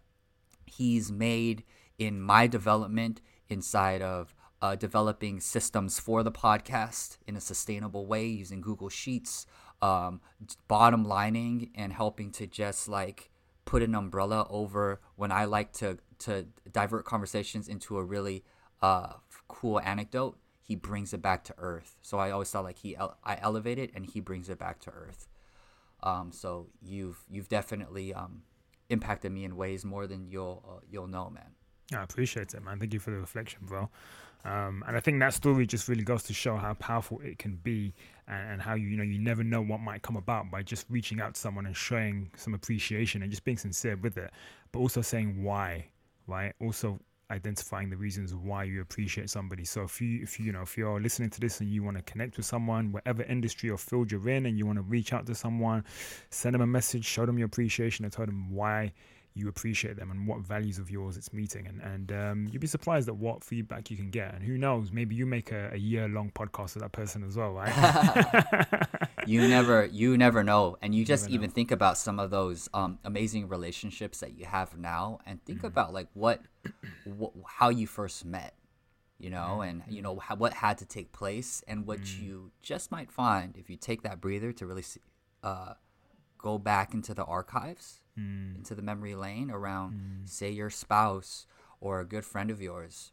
[0.66, 1.64] he's made
[1.98, 8.26] in my development inside of uh, developing systems for the podcast in a sustainable way
[8.26, 9.46] using Google Sheets,
[9.82, 10.20] um,
[10.68, 13.30] bottom lining, and helping to just like
[13.64, 18.44] put an umbrella over when I like to to divert conversations into a really
[18.80, 19.14] uh,
[19.48, 20.38] cool anecdote.
[20.62, 21.96] He brings it back to earth.
[22.02, 24.90] So I always thought like he I elevate it and he brings it back to
[24.90, 25.28] earth.
[26.02, 28.42] Um, so you've you've definitely um,
[28.88, 31.52] impacted me in ways more than you'll uh, you'll know, man.
[31.94, 32.78] I appreciate it, man.
[32.78, 33.90] Thank you for the reflection, bro.
[34.46, 37.56] Um, and I think that story just really goes to show how powerful it can
[37.56, 37.92] be,
[38.28, 40.86] and, and how you you know you never know what might come about by just
[40.88, 44.30] reaching out to someone and showing some appreciation and just being sincere with it,
[44.70, 45.88] but also saying why,
[46.28, 46.52] right?
[46.60, 49.64] Also identifying the reasons why you appreciate somebody.
[49.64, 51.96] So if you if you you know if you're listening to this and you want
[51.96, 55.12] to connect with someone, whatever industry or field you're in, and you want to reach
[55.12, 55.84] out to someone,
[56.30, 58.92] send them a message, show them your appreciation, and tell them why
[59.36, 61.66] you appreciate them and what values of yours it's meeting.
[61.66, 64.34] And and um, you'd be surprised at what feedback you can get.
[64.34, 67.36] And who knows maybe you make a, a year long podcast with that person as
[67.36, 68.88] well right?
[69.26, 70.76] You never you never know.
[70.80, 74.46] And you just Never even think about some of those um, amazing relationships that you
[74.46, 76.40] have now and think about like what,
[77.04, 78.54] wh- how you first met
[79.18, 82.92] you know and you know how, what had to take place and what you just
[82.92, 85.00] might find if you take that breather to really see,
[85.42, 85.72] uh,
[86.38, 88.54] go back into the archives Hmm.
[88.56, 90.24] into the memory lane around hmm.
[90.24, 91.46] say your spouse
[91.80, 93.12] or a good friend of yours.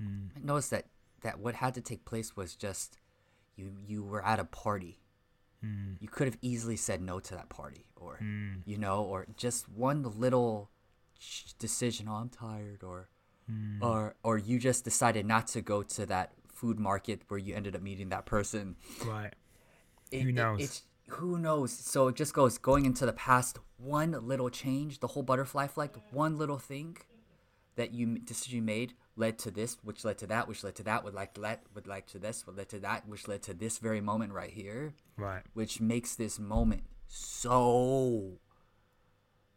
[0.00, 0.28] Hmm.
[0.42, 0.86] Notice that
[1.22, 2.98] that what had to take place was just
[3.56, 5.00] you you were at a party.
[6.00, 8.18] You could have easily said no to that party or
[8.64, 10.70] you know or just one little
[11.58, 13.08] decision oh i'm tired or
[13.82, 17.76] or or you just decided not to go to that food market where you ended
[17.76, 18.76] up meeting that person.
[19.06, 19.32] Right.
[20.10, 21.72] It- Who it- it's who knows?
[21.72, 25.96] So it just goes going into the past one little change the whole butterfly effect
[26.10, 26.96] one little thing
[27.76, 30.82] that you decision you made led to this which led to that which led to
[30.82, 33.54] that would like let would like to this would led to that which led to
[33.54, 34.94] this very moment right here.
[35.16, 35.42] Right.
[35.54, 38.38] Which makes this moment so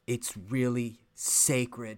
[0.08, 1.98] it's really sacred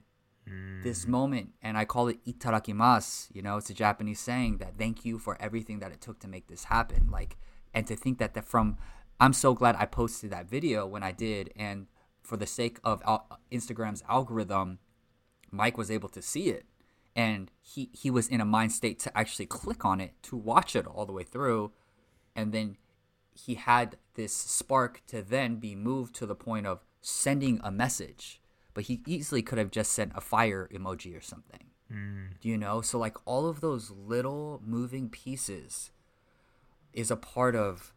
[0.81, 1.09] this mm.
[1.09, 1.49] moment.
[1.61, 5.37] And i call it itadakimasu you know it's a japanese saying that thank you for
[5.41, 7.09] everything that it took to make this happen.
[7.11, 7.35] Like
[7.73, 8.77] and to think that that from
[9.19, 11.88] i'm so glad i posted that video when i did and
[12.21, 14.80] for the sake of al- instagram's algorithm
[15.52, 16.65] mike was able to see it
[17.15, 20.76] and he he was in a mind state to actually click on it to watch
[20.76, 21.71] it all the way through
[22.36, 22.78] and then
[23.36, 28.39] he had this spark to then be moved to the point of sending a message
[28.73, 31.65] but he easily could have just sent a fire emoji or something.
[32.41, 35.91] Do you know so like all of those little moving pieces
[36.91, 37.93] is a part of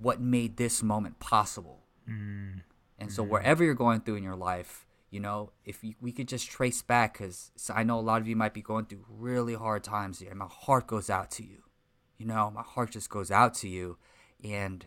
[0.00, 1.84] what made this moment possible.
[3.00, 6.28] And so wherever you're going through in your life, you know, if you, we could
[6.28, 9.54] just trace back, because I know a lot of you might be going through really
[9.54, 11.62] hard times here, and my heart goes out to you.
[12.18, 13.96] You know, my heart just goes out to you,
[14.42, 14.86] and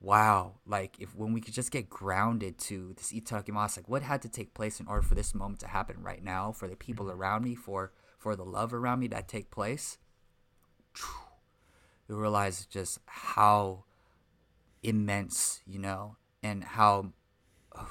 [0.00, 4.22] wow, like if when we could just get grounded to this itadakimasu, like what had
[4.22, 7.06] to take place in order for this moment to happen right now, for the people
[7.06, 7.20] Mm-hmm.
[7.20, 9.98] around me, for for the love around me that take place,
[12.08, 13.84] you realize just how
[14.84, 17.12] immense, you know, and how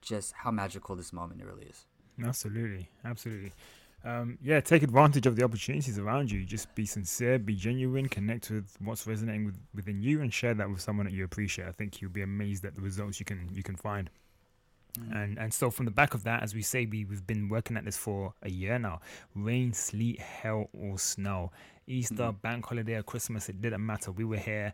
[0.00, 1.86] just how magical this moment really is.
[2.24, 3.52] Absolutely, absolutely.
[4.04, 6.44] Um, yeah, take advantage of the opportunities around you.
[6.44, 10.70] Just be sincere, be genuine, connect with what's resonating with, within you, and share that
[10.70, 11.66] with someone that you appreciate.
[11.66, 14.08] I think you'll be amazed at the results you can you can find.
[15.12, 17.76] And and so from the back of that, as we say, we, we've been working
[17.76, 19.00] at this for a year now.
[19.34, 21.50] Rain, sleet, hail, or snow.
[21.88, 24.10] Easter, bank holiday, or Christmas, it didn't matter.
[24.10, 24.72] We were here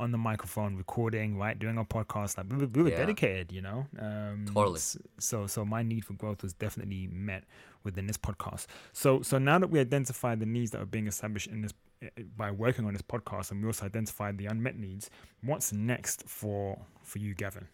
[0.00, 2.36] on the microphone recording, right, doing our podcast.
[2.38, 2.96] Like we were, we were Yeah.
[2.96, 3.86] dedicated, you know.
[3.98, 4.80] Um, Totally.
[5.18, 7.44] So so my need for growth was definitely met
[7.84, 8.66] within this podcast.
[8.92, 12.08] So so now that we identified the needs that are being established in this eh,
[12.36, 15.10] by working on this podcast, and we also identified the unmet needs.
[15.42, 17.68] What's next for for you, Gavin?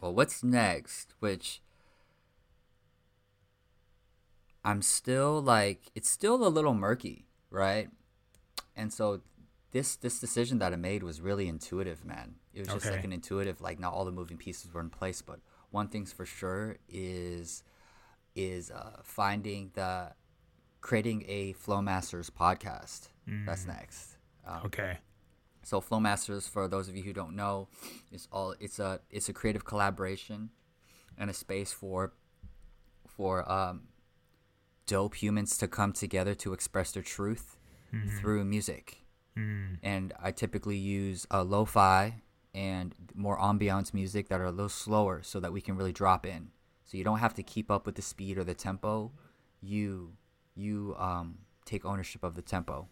[0.00, 1.14] Well, what's next?
[1.20, 1.60] Which
[4.64, 7.88] I'm still like, it's still a little murky, right?
[8.76, 9.20] And so
[9.72, 12.36] this this decision that I made was really intuitive, man.
[12.54, 15.22] It was just like an intuitive, like not all the moving pieces were in place,
[15.22, 17.62] but one thing's for sure is
[18.34, 20.12] is uh, finding the
[20.80, 23.08] creating a Flowmasters podcast.
[23.46, 24.16] That's next.
[24.46, 24.98] Um, Okay.
[25.62, 27.68] so Flowmasters, for those of you who don't know,
[28.10, 30.50] is all it's a it's a creative collaboration
[31.16, 32.12] and a space for
[33.06, 33.88] for um,
[34.86, 37.56] dope humans to come together to express their truth
[38.20, 39.01] through music.
[39.36, 39.78] Mm.
[39.82, 42.22] And I typically use uh, lo-fi
[42.54, 46.26] and more ambiance music that are a little slower, so that we can really drop
[46.26, 46.50] in.
[46.84, 49.12] So you don't have to keep up with the speed or the tempo.
[49.62, 50.12] You
[50.54, 52.88] you um, take ownership of the tempo.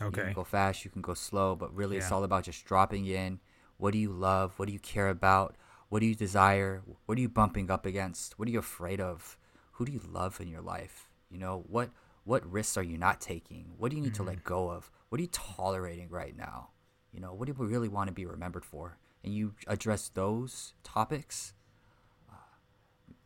[0.00, 0.20] Okay.
[0.20, 3.06] You can go fast, you can go slow, but really it's all about just dropping
[3.06, 3.40] in.
[3.78, 4.52] What do you love?
[4.58, 5.56] What do you care about?
[5.88, 6.82] What do you desire?
[7.06, 8.38] What are you bumping up against?
[8.38, 9.38] What are you afraid of?
[9.72, 11.08] Who do you love in your life?
[11.30, 11.90] You know, what
[12.28, 13.64] what risks are you not taking?
[13.78, 14.90] What do you need to let go of?
[15.08, 16.68] What are you tolerating right now?
[17.10, 18.98] You know, what do we really want to be remembered for?
[19.24, 21.54] And you address those topics,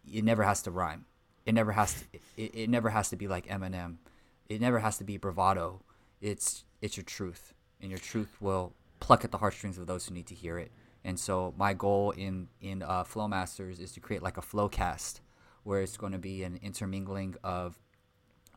[0.09, 1.07] it never has to rhyme.
[1.45, 2.19] It never has to.
[2.37, 3.97] It, it never has to be like Eminem.
[4.49, 5.83] It never has to be bravado.
[6.21, 10.15] It's it's your truth, and your truth will pluck at the heartstrings of those who
[10.15, 10.71] need to hear it.
[11.05, 15.19] And so my goal in in uh, Flowmasters is to create like a flowcast,
[15.65, 17.81] where it's going to be an intermingling of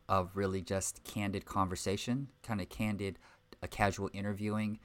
[0.08, 3.18] of really just candid conversation, kind of candid,
[3.62, 4.78] a casual interviewing,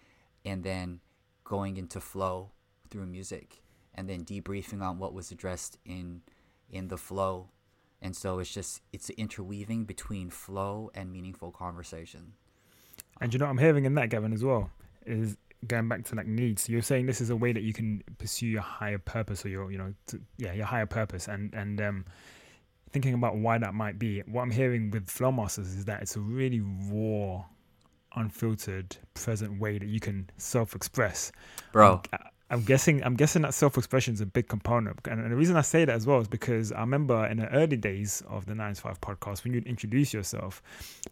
[0.45, 0.99] and then
[1.43, 2.51] going into flow
[2.89, 3.61] through music,
[3.95, 6.21] and then debriefing on what was addressed in
[6.69, 7.49] in the flow.
[8.01, 12.33] And so it's just it's interweaving between flow and meaningful conversation.
[13.19, 14.71] And you know what I'm hearing in that, Gavin, as well,
[15.05, 16.67] is going back to like needs.
[16.67, 19.71] You're saying this is a way that you can pursue your higher purpose or your,
[19.71, 21.27] you know, to, yeah, your higher purpose.
[21.27, 22.05] And and um,
[22.91, 24.21] thinking about why that might be.
[24.21, 27.43] What I'm hearing with Flowmasters is that it's a really raw,
[28.15, 31.31] unfiltered, present way that you can self-express.
[31.71, 35.55] Bro, I'm, I'm guessing I'm guessing that self-expression is a big component, and, the reason
[35.55, 38.53] I say that as well is because I remember in the early days of the
[38.53, 40.61] Nine to Five podcast when you'd introduce yourself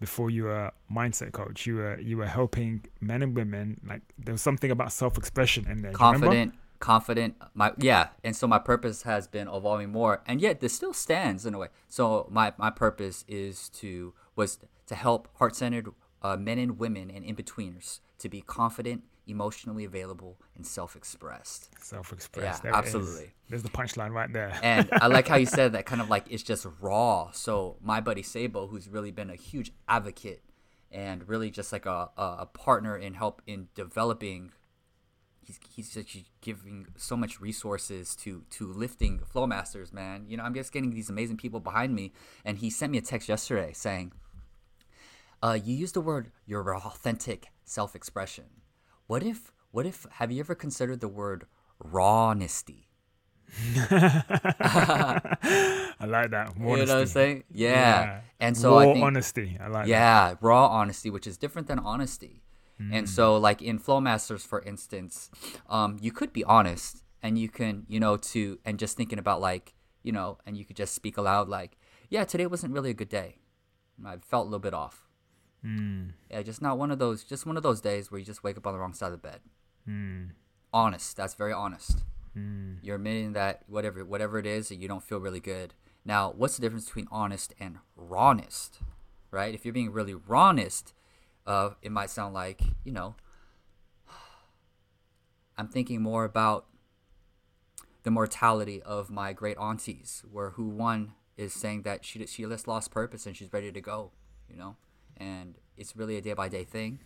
[0.02, 3.80] before you were a mindset coach, you were you were helping men and women.
[3.88, 5.92] Like there was something about self-expression in there.
[5.92, 7.36] Do you confident, confident.
[7.54, 11.46] My yeah, and so my purpose has been evolving more, and yet this still stands
[11.46, 11.68] in a way.
[11.88, 15.89] So my my purpose is to was to help heart centered
[16.22, 21.70] uh, men and women and in betweeners to be confident, emotionally available, and self expressed.
[21.82, 22.63] Self-expressed.
[22.63, 22.86] Yeah, There is.
[22.86, 23.34] absolutely.
[23.50, 24.58] There's the punchline right there.
[24.63, 27.32] And I like how you said that kind of like it's just raw.
[27.32, 30.42] So my buddy Sabo, who's really been a huge advocate
[30.92, 34.52] and really just like a, a partner in help in developing
[35.49, 40.25] he's he's just giving so much resources to to lifting Flowmasters, man.
[40.27, 42.13] You know, I'm just getting these amazing people behind me.
[42.45, 44.12] And he sent me a text yesterday saying,
[45.41, 48.45] uh, you use the word your authentic self expression.
[49.07, 51.45] What if what if have you ever considered the word
[51.79, 52.85] rawnesty?
[53.89, 56.55] I like that.
[56.55, 57.45] More You know what I'm saying?
[57.51, 58.21] Yeah.
[58.39, 59.57] And so raw I think honesty.
[59.59, 59.89] I like that.
[59.89, 62.43] yeah, raw honesty, which is different than honesty.
[62.80, 62.94] Hmm.
[62.94, 65.30] And so, like in Flowmasters, for instance,
[65.70, 69.42] um, you could be honest, and you can, you know, to and just thinking about
[69.42, 71.77] like, you know, and you could just speak aloud, like,
[72.10, 73.40] yeah, today wasn't really a good day.
[74.06, 75.08] I felt a little bit off.
[75.65, 78.44] Mm, Yeah, just not one of those, just one of those days where you just
[78.46, 79.42] wake up on the wrong side of the bed.
[79.88, 80.30] mm,
[80.71, 81.17] Honest.
[81.17, 81.98] That's very honest.
[82.38, 82.77] mm.
[82.82, 85.73] You're admitting that whatever whatever it is that you don't feel really good.
[86.06, 88.80] Now, what's the difference between honest and rawnest?
[89.32, 89.54] Right?
[89.54, 90.94] If you're being really rawnest,
[91.50, 93.15] uh, it might sound like you know,
[95.58, 96.67] I'm thinking more about
[98.04, 102.67] the mortality of my great aunties, where who one is saying that she she just
[102.67, 104.12] lost purpose and she's ready to go,
[104.47, 104.77] you know,
[105.17, 107.00] and it's really a day by day thing.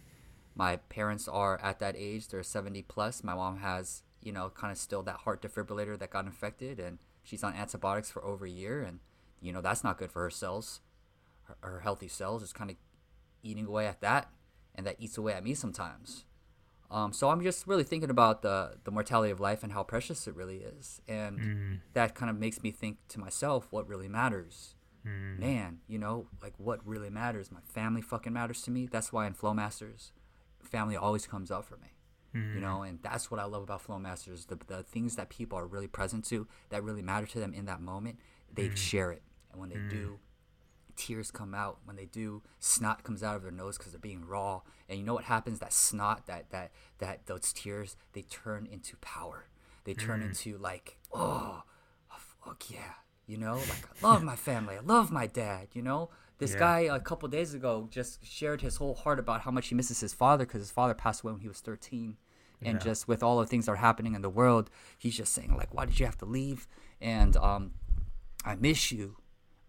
[0.56, 3.24] My parents are at that age; they're 70 plus.
[3.24, 7.00] My mom has, you know, kind of still that heart defibrillator that got infected, and
[7.24, 9.00] she's on antibiotics for over a year, and
[9.40, 10.82] you know that's not good for her cells,
[11.44, 12.44] her, her healthy cells.
[12.44, 12.76] It's kind of
[13.44, 14.30] eating away at that,
[14.76, 16.26] and that eats away at me sometimes.
[16.90, 20.28] Um, so I'm just really thinking about the the mortality of life and how precious
[20.28, 21.80] it really is, and Mm.
[21.94, 24.76] that kind of makes me think to myself what really matters.
[25.06, 25.40] Mm.
[25.40, 27.52] Man, you know, like what really matters.
[27.52, 28.86] My family fucking matters to me.
[28.88, 30.12] That's why in Flowmasters,
[30.62, 31.90] family always comes up for me.
[32.34, 32.56] Mm.
[32.56, 34.48] You know, and that's what I love about Flowmasters.
[34.48, 37.66] The the things that people are really present to, that really matter to them in
[37.66, 38.18] that moment,
[38.54, 40.20] they share it, and when they do,
[40.96, 44.26] tears come out when they do snot comes out of their nose because they're being
[44.26, 44.62] raw.
[44.90, 45.60] And you know what happens?
[45.60, 49.46] That snot that that that those tears they turn into power.
[49.84, 51.64] They turn into like oh,
[52.44, 52.94] fuck yeah
[53.26, 53.56] you know?
[53.56, 54.76] Like i love my family.
[54.76, 56.10] I love my dad you know?
[56.40, 56.60] This Yeah.
[56.60, 60.00] guy a couple days ago just shared his whole heart about how much he misses
[60.02, 62.18] his father because his father passed away when he was 13
[62.62, 62.80] and Yeah.
[62.80, 65.74] just with all the things that are happening in the world he's just saying like
[65.74, 66.68] why did you have to leave?
[67.02, 67.74] And um
[68.46, 69.18] i miss you.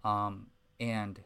[0.02, 0.48] Um,
[0.80, 1.20] and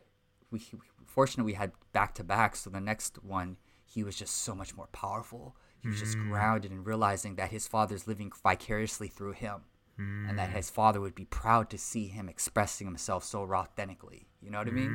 [0.51, 2.57] we, we fortunately we had back to back.
[2.57, 5.57] So the next one, he was just so much more powerful.
[5.81, 6.29] He was just mm.
[6.29, 9.63] grounded in realizing that his father's living vicariously through him,
[9.97, 10.55] and that mm.
[10.55, 14.29] his father would be proud to see him expressing himself so authentically.
[14.41, 14.91] You know what I mean?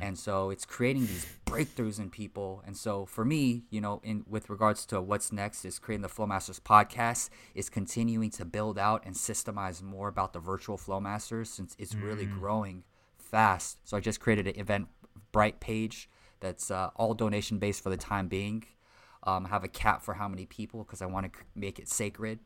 [0.00, 0.06] Mm.
[0.06, 2.62] And so it's creating these breakthroughs in people.
[2.66, 6.08] And so for me, you know, in with regards to what's next is creating the
[6.08, 11.76] Flowmasters podcast, is continuing to build out and systemize more about the virtual Flowmasters since
[11.78, 12.84] it's really growing
[13.32, 13.78] fast.
[13.82, 16.08] So I just created an Eventbrite page
[16.38, 18.64] that's uh, all donation based for the time being.
[19.24, 21.88] Um, I have a cap for how many people because I want to make it
[21.88, 22.38] sacred.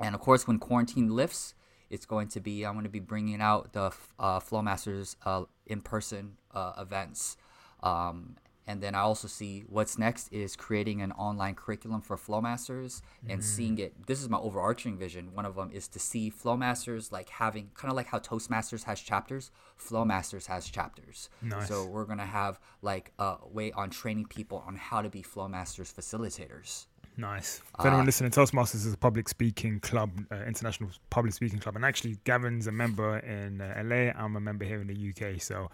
[0.00, 1.54] And of course, when quarantine lifts,
[1.90, 6.38] it's going to be I'm going to be bringing out the uh, Flowmasters uh, in-person
[6.52, 7.36] uh, events.
[7.82, 8.36] Um,
[8.66, 13.44] and then I also see what's next is creating an online curriculum for Flowmasters and
[13.44, 13.80] seeing mm.
[13.80, 14.06] it.
[14.06, 15.34] This is my overarching vision.
[15.34, 19.00] One of them is to see Flowmasters like having kind of like how Toastmasters has
[19.00, 21.28] chapters, Flowmasters has chapters.
[21.42, 21.68] Nice.
[21.68, 25.94] So we're gonna have like a way on training people on how to be Flowmasters
[25.94, 26.86] facilitators.
[27.18, 27.62] Nice.
[27.78, 31.74] If Uh, anyone listening, Toastmasters is a public speaking club, uh, international public speaking club,
[31.76, 34.10] and actually Gavin's a member in uh, LA.
[34.14, 35.40] I'm a member here in the UK.
[35.40, 35.70] So,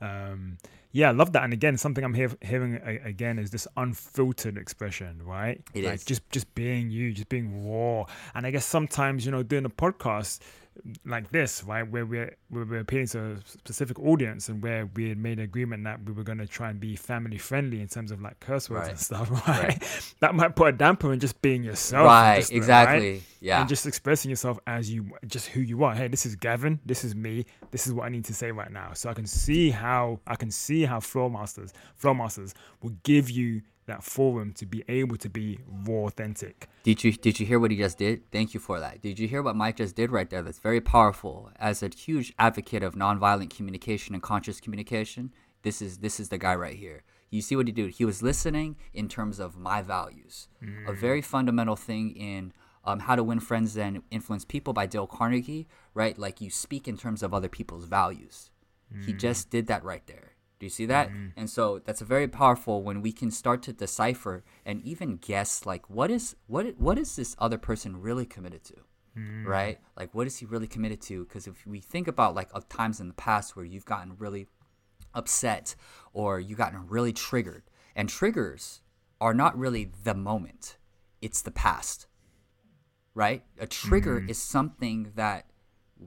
[0.00, 0.58] um,
[0.90, 1.44] yeah, I love that.
[1.44, 5.62] And again, something I'm hear- hearing a- again is this unfiltered expression, right?
[5.74, 6.04] It like is.
[6.04, 8.04] just just being you, just being raw.
[8.34, 10.40] And I guess sometimes you know doing a podcast
[11.04, 15.08] like this, right, where we're where we're appealing to a specific audience and where we
[15.08, 17.88] had made an agreement that we were going to try and be family friendly in
[17.88, 18.90] terms of like curse words Right.
[18.90, 20.12] and stuff, right?
[20.20, 23.12] that might put a damper in just being yourself, right, just, exactly.
[23.12, 23.22] right?
[23.40, 23.60] Yeah.
[23.60, 25.94] and just expressing yourself as you, just who you are.
[25.94, 26.78] Hey, this is Gavin.
[26.86, 27.46] This is me.
[27.70, 28.92] This is what I need to say right now.
[28.94, 33.30] So I can see how I can see how Flow Masters, Flow Masters will give
[33.30, 36.68] you that forum to be able to be raw, authentic.
[36.82, 38.30] Did you did you hear what he just did?
[38.30, 39.02] Thank you for that.
[39.02, 40.42] Did you hear what Mike just did right there?
[40.42, 41.50] That's very powerful.
[41.58, 45.32] As a huge advocate of nonviolent communication and conscious communication,
[45.62, 47.02] this is this is the guy right here.
[47.30, 47.90] You see what he did?
[47.92, 50.48] He was listening in terms of my values.
[50.88, 52.52] A very fundamental thing in
[52.84, 56.18] um, How to Win Friends and Influence People by Dale Carnegie, right?
[56.18, 58.50] Like you speak in terms of other people's values.
[59.06, 60.29] He just did that right there.
[60.60, 61.08] Do you see that?
[61.08, 61.26] Mm-hmm.
[61.38, 65.64] And so that's a very powerful when we can start to decipher and even guess
[65.64, 68.74] like what is what what is this other person really committed to?
[69.18, 69.48] Mm-hmm.
[69.48, 69.78] Right?
[69.96, 71.24] Like what is he really committed to?
[71.24, 74.46] Because if we think about like of times in the past where you've gotten really
[75.14, 75.74] upset
[76.12, 77.62] or you've gotten really triggered.
[77.96, 78.82] And triggers
[79.18, 80.76] are not really the moment.
[81.22, 82.06] It's the past.
[83.14, 83.44] Right?
[83.58, 84.30] A trigger mm-hmm.
[84.30, 85.46] is something that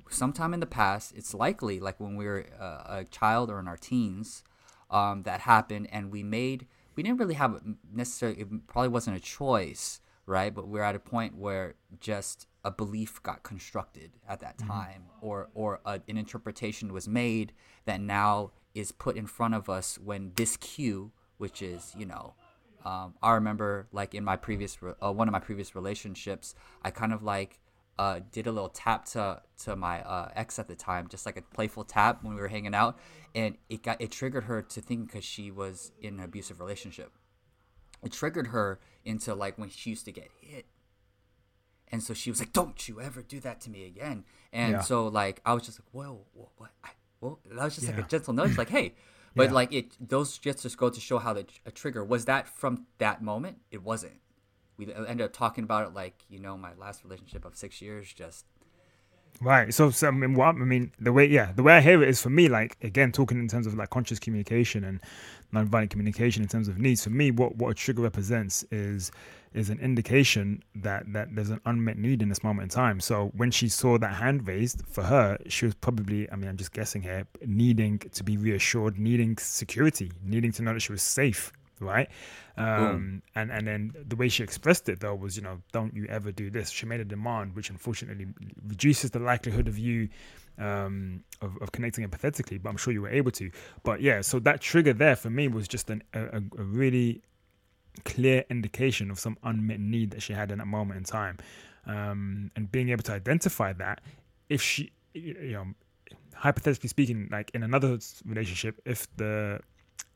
[0.09, 3.67] sometime in the past, it's likely like when we were uh, a child or in
[3.67, 4.43] our teens,
[4.89, 7.59] um, that happened, and we made we didn't really have
[7.91, 10.53] necessarily it probably wasn't a choice, right?
[10.53, 15.49] But we're at a point where just a belief got constructed at that time, or
[15.53, 17.53] or a, an interpretation was made
[17.85, 22.35] that now is put in front of us when this cue, which is you know
[22.85, 26.91] um, I remember like in my previous re- uh, one of my previous relationships, I
[26.91, 27.59] kind of like
[27.99, 31.37] uh, did a little tap to to my uh, ex at the time, just like
[31.37, 32.97] a playful tap when we were hanging out,
[33.35, 37.11] and it got it triggered her to think because she was in an abusive relationship.
[38.03, 40.65] It triggered her into like when she used to get hit,
[41.91, 44.81] and so she was like, "Don't you ever do that to me again." And Yeah.
[44.81, 46.89] so like I was just like, "Whoa, whoa what?" I,
[47.21, 48.95] well, that was just like a gentle nudge, like, "Hey."
[49.35, 49.53] But Yeah.
[49.53, 52.85] like it, those just just go to show how the a trigger was that from
[52.99, 53.61] that moment.
[53.71, 54.19] It wasn't.
[54.77, 58.11] We ended up talking about it like you know my last relationship of six years
[58.11, 58.45] just
[59.41, 59.73] Right.
[59.73, 62.09] So, so I mean, what I mean, the way, yeah, the way I hear it
[62.09, 65.01] is for me, like again, talking in terms of like conscious communication and
[65.53, 67.03] nonviolent communication in terms of needs.
[67.03, 69.11] For me, what what a trigger represents is
[69.53, 72.99] is an indication that that there's an unmet need in this moment in time.
[72.99, 76.57] So when she saw that hand raised for her, she was probably, I mean, I'm
[76.57, 81.01] just guessing here, needing to be reassured, needing security, needing to know that she was
[81.01, 81.51] safe
[81.83, 82.09] right?
[82.57, 86.05] Um, and and then the way she expressed it though was, you know, don't you
[86.05, 86.69] ever do this.
[86.69, 88.27] She made a demand, which unfortunately
[88.67, 90.09] reduces the likelihood of you
[90.57, 92.61] um, of, of connecting empathetically.
[92.61, 93.49] But I'm sure you were able to.
[93.83, 97.21] But yeah, so that trigger there for me was just an, a, a really
[98.05, 101.37] clear indication of some unmet need that she had in that moment in time,
[101.85, 104.01] um, and being able to identify that
[104.49, 105.65] if she, you know,
[106.35, 109.59] hypothetically speaking, like in another relationship, if the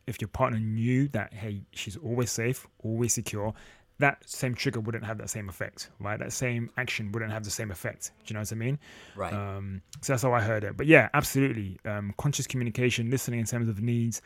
[0.07, 3.53] if your partner knew that hey she's always safe always secure
[3.99, 6.19] that same trigger wouldn't have that same effect right?
[6.19, 8.11] That same action wouldn't have the same effect.
[8.25, 8.79] Do you know what i mean?
[9.15, 9.33] Right.
[9.33, 10.77] Um, so that's how i heard it.
[10.77, 11.79] But yeah absolutely.
[11.85, 14.21] Um, conscious communication listening in terms of needs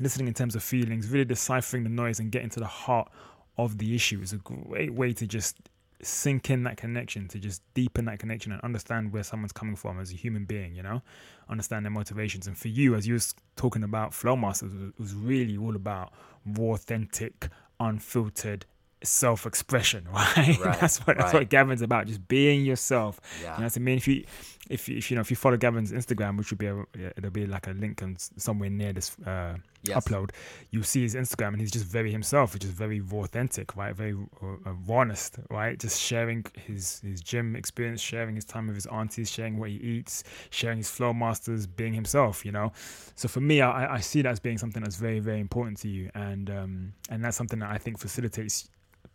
[0.00, 3.10] listening in terms of feelings really deciphering the noise and getting to the heart
[3.58, 5.56] of the issue is a great way to just
[6.02, 10.00] sink in that connection, to just deepen that connection and understand where someone's coming from
[10.00, 11.02] as a human being, you know,
[11.48, 12.46] understand their motivations.
[12.46, 16.12] And for you, as you was talking about Flow Masters, it was really all about
[16.58, 17.48] authentic,
[17.78, 18.66] unfiltered
[19.02, 20.36] self-expression, right?
[20.36, 21.40] Right, that's what that's right.
[21.42, 23.20] what Gavin's about, just being yourself.
[23.42, 23.54] Yeah.
[23.54, 23.96] You know what I mean?
[23.96, 24.24] If you
[24.70, 26.84] if you, if you know if you follow Gavin's Instagram, which would be a,
[27.16, 29.96] it'll be like a link on somewhere near this uh, Yes.
[30.04, 30.30] upload,
[30.70, 33.92] you'll see his Instagram, and he's just very himself, which is very authentic, right?
[33.96, 35.76] Very uh, uh, honest, right?
[35.76, 39.76] Just sharing his his gym experience, sharing his time with his aunties, sharing what he
[39.78, 42.70] eats, sharing his flow masters, being himself, you know.
[43.16, 45.88] So for me, I, I see that as being something that's very very important to
[45.88, 48.68] you, and um and that's something that I think facilitates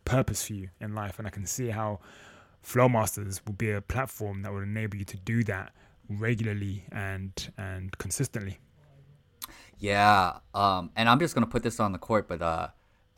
[0.08, 2.00] purpose for you in life, and I can see how
[2.66, 5.74] Flowmasters will be a platform that will enable you to do that
[6.10, 8.60] regularly and and consistently.
[9.80, 12.70] Yeah, um, and I'm just gonna put this on the court, but uh,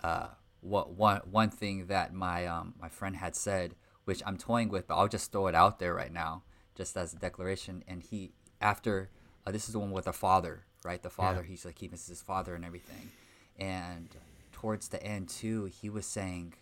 [0.04, 0.28] uh,
[0.62, 3.76] what one one thing that my um my friend had said,
[4.06, 6.44] which I'm toying with, but I'll just throw it out there right now,
[6.76, 7.84] just as a declaration.
[7.88, 9.10] And he after
[9.46, 11.02] uh, this is the one with the father, right?
[11.02, 13.12] The father, he's like he misses his father and everything,
[13.58, 14.10] and
[14.52, 16.54] towards the end too, he was saying,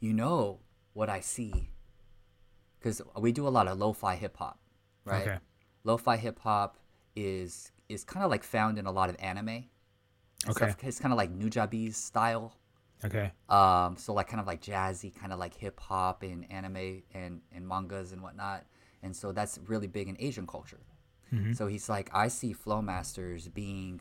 [0.00, 0.60] you know
[0.92, 1.70] what I see,
[2.78, 4.58] because we do a lot of lo-fi hip hop,
[5.04, 5.28] right?
[5.28, 5.38] Okay.
[5.84, 6.78] Lo-fi hip hop
[7.16, 9.64] is is kind of like found in a lot of anime.
[10.46, 10.70] Okay.
[10.70, 10.76] stuff.
[10.84, 12.54] It's kind of like Nujabes style.
[13.04, 13.32] Okay.
[13.48, 17.40] Um, so like kind of like jazzy, kind of like hip hop and anime and,
[17.52, 18.64] and mangas and whatnot.
[19.02, 20.80] And so that's really big in Asian culture.
[21.32, 21.52] Mm-hmm.
[21.52, 24.00] So he's like, I see Flow Masters being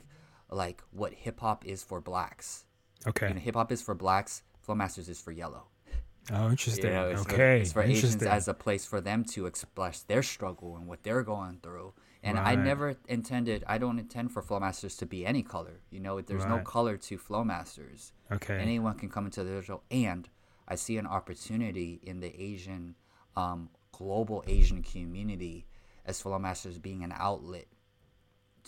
[0.50, 2.66] like what hip hop is for blacks.
[3.06, 3.28] Okay.
[3.28, 5.68] And hip hop is for blacks, Flow Masters is for yellow.
[6.32, 6.86] Oh, interesting.
[6.86, 7.62] You know, it's for- okay.
[7.62, 11.24] it's for Asians as a place for them to express their struggle and what they're
[11.24, 11.94] going through.
[12.24, 15.80] And I never intended, I don't intend for Flowmasters to be any color.
[15.90, 18.12] You know, there's no color to Flowmasters.
[18.32, 18.58] okay.
[18.60, 19.84] Anyone can come into the show.
[19.90, 20.28] And
[20.68, 22.96] I see an opportunity in the Asian,
[23.38, 25.68] um, global Asian community
[26.06, 27.68] as Flowmasters being an outlet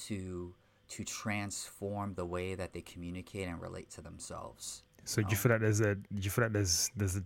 [0.07, 0.55] to
[0.89, 4.83] to transform the way that they communicate and relate to themselves.
[5.09, 7.23] So do you feel that there's a do you feel that there's there's a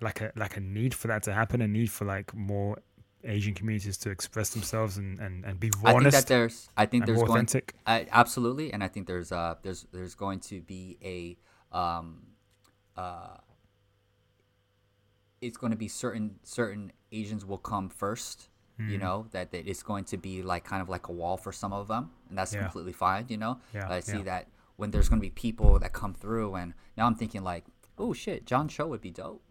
[0.00, 2.78] like a like a need for that to happen, a need for like more
[3.24, 6.86] Asian communities to express themselves and and, and be I think honest that there's I
[6.86, 7.74] think there's going authentic.
[7.86, 11.36] I, absolutely, and I think there's uh there's there's going to be a
[11.76, 12.06] um
[12.96, 13.36] uh
[15.40, 18.48] it's going to be certain certain Asians will come first.
[18.78, 21.52] You know that, that it's going to be like kind of like a wall for
[21.52, 22.62] some of them, and that's Yeah.
[22.62, 23.26] completely fine.
[23.28, 24.22] You know, Yeah, I see yeah.
[24.24, 24.48] that
[24.82, 27.64] when there's going to be people that come through, and now I'm thinking like,
[27.96, 29.44] oh shit, John Cho would be dope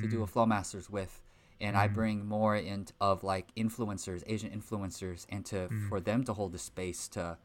[0.00, 0.32] to do a Hmm.
[0.32, 1.20] Flow Masters with,
[1.60, 5.88] and I bring more in of like influencers, Asian influencers, and to Hmm.
[5.88, 7.36] for them to hold the space to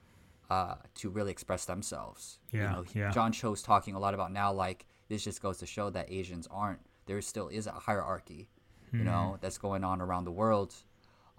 [0.50, 2.40] uh, to really express themselves.
[2.52, 3.12] Yeah, you know, yeah.
[3.12, 4.54] John Cho's talking a lot about now.
[4.54, 6.80] Like this just goes to show that Asians aren't.
[7.08, 8.48] There still is a hierarchy,
[8.94, 9.06] you Hmm.
[9.06, 10.72] know, that's going on around the world.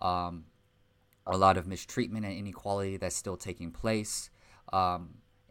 [0.03, 0.45] Um,
[1.27, 4.29] a lot of mistreatment and inequality that's still taking place.
[4.73, 5.01] Um,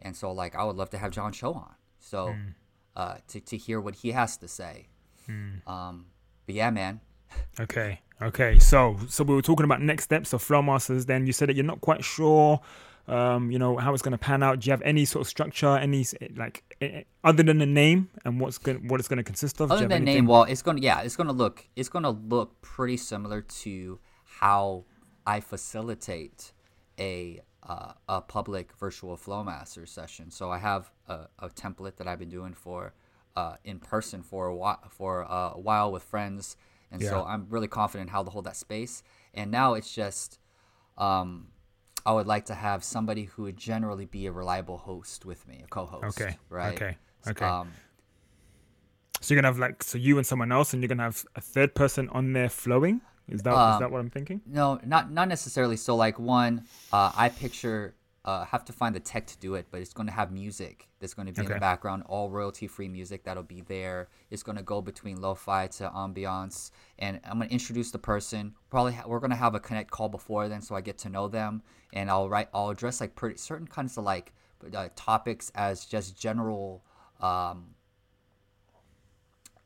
[0.02, 1.74] and so, like, I would love to have John Cho on.
[1.98, 2.50] So, Hmm.
[2.94, 4.88] uh, to, to hear what he has to say.
[5.26, 5.68] Hmm.
[5.68, 6.06] Um,
[6.46, 7.00] but yeah, man.
[7.60, 8.00] Okay.
[8.22, 8.58] Okay.
[8.60, 11.06] So so we were talking about next steps of Flow Masters.
[11.06, 12.60] Then you said that you're not quite sure,
[13.08, 14.60] um, you know, how it's going to pan out.
[14.60, 16.62] Do you have any sort of structure, any like
[17.24, 19.70] other than the name and what's going what it's going to consist of?
[19.72, 20.14] Other than anything?
[20.14, 23.98] name, well, it's gonna yeah, it's gonna look it's gonna look pretty similar to
[24.40, 24.84] how
[25.26, 26.52] I facilitate
[26.98, 30.30] a uh, a public virtual Flowmaster session.
[30.30, 32.94] So I have a, a template that I've been doing for
[33.34, 36.56] uh, in person for a while, for a while with friends,
[36.90, 39.02] and so I'm really confident how to hold that space.
[39.34, 40.38] And now it's just,
[40.96, 41.48] um,
[42.06, 45.62] I would like to have somebody who would generally be a reliable host with me,
[45.64, 46.20] a co-host.
[46.20, 46.38] Okay.
[46.48, 46.74] Right.
[46.74, 46.96] Okay.
[47.28, 47.44] Okay.
[47.44, 47.72] Um,
[49.20, 51.40] so you're gonna have like so you and someone else, and you're gonna have a
[51.40, 53.00] third person on there flowing.
[53.28, 54.40] Is that is Um, that what I'm thinking?
[54.46, 55.76] No, not not necessarily.
[55.76, 59.66] So like one, uh, I picture uh, have to find the tech to do it,
[59.70, 62.66] but it's going to have music that's going to be in the background, all royalty
[62.66, 64.08] free music that'll be there.
[64.30, 68.54] It's going to go between lo-fi to ambiance, and I'm going to introduce the person.
[68.68, 71.08] Probably ha- we're going to have a connect call before then, so I get to
[71.08, 71.62] know them,
[71.92, 74.32] and I'll write I'll address like pretty certain kinds of like
[74.74, 76.82] uh, topics as just general
[77.20, 77.74] um,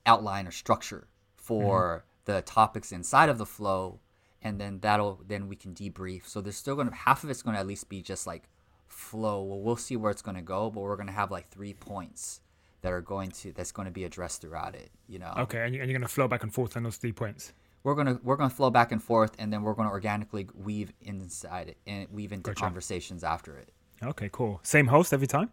[0.05, 3.99] outline or structure for the topics inside of the flow
[4.43, 7.59] and then that'll then we can debrief so there's still gonna half of it's gonna
[7.59, 8.45] at least be just like
[8.89, 12.41] flow well we'll see where it's gonna go but we're gonna have like three points
[12.83, 15.75] that are going to that's going to be addressed throughout it you know Okay, and
[15.75, 17.53] you- and you're gonna flow back and forth on those three points.
[17.83, 21.69] we're gonna we're gonna flow back and forth and then we're gonna organically weave inside
[21.69, 22.61] it and weave into Gotcha.
[22.63, 23.71] conversations after it
[24.03, 24.61] Okay, cool.
[24.63, 25.51] Same host every time.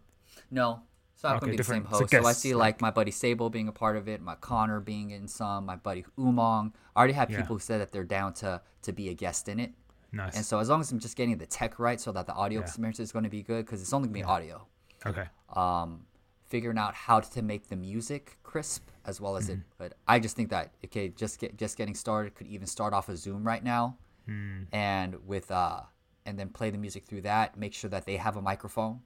[0.50, 0.80] No,
[1.18, 2.10] it's not Okay, gonna be the same different- so host.
[2.12, 5.10] So, I see like my buddy Sable being a part of it, my Connor being
[5.10, 6.72] in some, my buddy Umong.
[6.94, 7.38] I already have Yeah.
[7.40, 9.74] people who said that they're down to to be a guest in it.
[10.12, 10.36] Nice.
[10.36, 12.60] And so as long as I'm just getting the tech right, so that the audio
[12.60, 12.66] Yeah.
[12.66, 14.68] experience is going to be good, because it's only gonna be audio.
[15.04, 15.26] okay.
[15.54, 16.06] Um,
[16.44, 19.58] figuring out how to make the music crisp as well as it.
[19.58, 19.68] Mm-hmm.
[19.76, 23.08] But I just think that okay, just get just getting started could even start off
[23.08, 23.96] a Zoom right now,
[24.26, 24.62] Hmm.
[24.72, 25.82] and with uh,
[26.24, 27.56] and then play the music through that.
[27.58, 29.00] Make sure that they have a microphone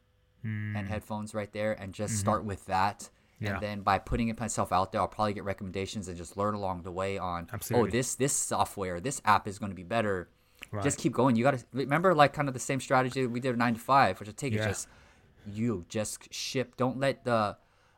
[0.44, 3.02] and headphones right there and just start with that.
[3.02, 3.06] Hmm.
[3.06, 3.44] Mm-hmm.
[3.44, 3.52] Yeah.
[3.54, 6.54] And then by putting it myself out there, I'll probably get recommendations and just learn
[6.54, 7.88] along the way on Absolutely.
[7.88, 10.28] oh this this software, this app is going to be better.
[10.70, 10.84] Right.
[10.84, 11.34] Just keep going.
[11.36, 13.80] You got to remember like kind of the same strategy we did at 9 to
[13.80, 14.64] 5, which I take Yeah.
[14.64, 14.88] it just
[15.46, 16.76] you just ship.
[16.76, 17.56] Don't let the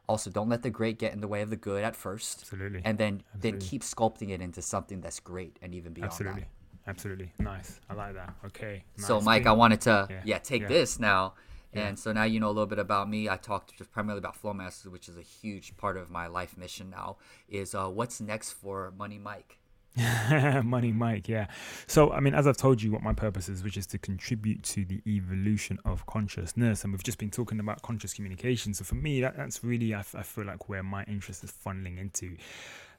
[0.09, 2.41] also don't let the great get in the way of the good at first.
[2.43, 2.81] Absolutely.
[2.85, 6.41] And then then keep sculpting it into something that's great and even beyond Absolutely.
[6.41, 6.49] that.
[6.87, 7.33] Absolutely.
[7.39, 7.81] Nice.
[7.89, 8.35] I like that.
[8.47, 8.85] Okay.
[8.97, 9.21] So.
[9.21, 10.69] Mike, I wanted to Yeah, yeah, take yeah.
[10.69, 11.35] this now,
[11.75, 11.89] Yeah.
[11.89, 13.29] and so now you know a little bit about me.
[13.29, 16.91] I talked just primarily about Flowmasters, which is a huge part of my life mission
[16.91, 17.17] now.
[17.49, 19.59] Is uh, what's next for Money Mike?
[20.65, 21.47] Money Mike, yeah.
[21.87, 24.63] So, I mean, as I've told you, what my purpose is, which is to contribute
[24.65, 26.83] to the evolution of consciousness.
[26.83, 28.75] And we've just been talking about conscious communication.
[28.75, 31.53] So, for me, that, that's really, I, f- I feel like, where my interest is
[31.53, 32.37] funneling into.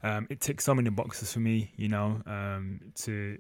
[0.04, 3.40] Um, it ticks so many boxes for me, you know, um, to.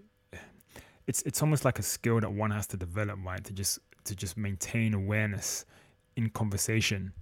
[1.08, 3.44] It's, it's almost like a skill that one has to develop, right?
[3.44, 5.66] To just to just maintain awareness
[6.16, 7.14] in conversation.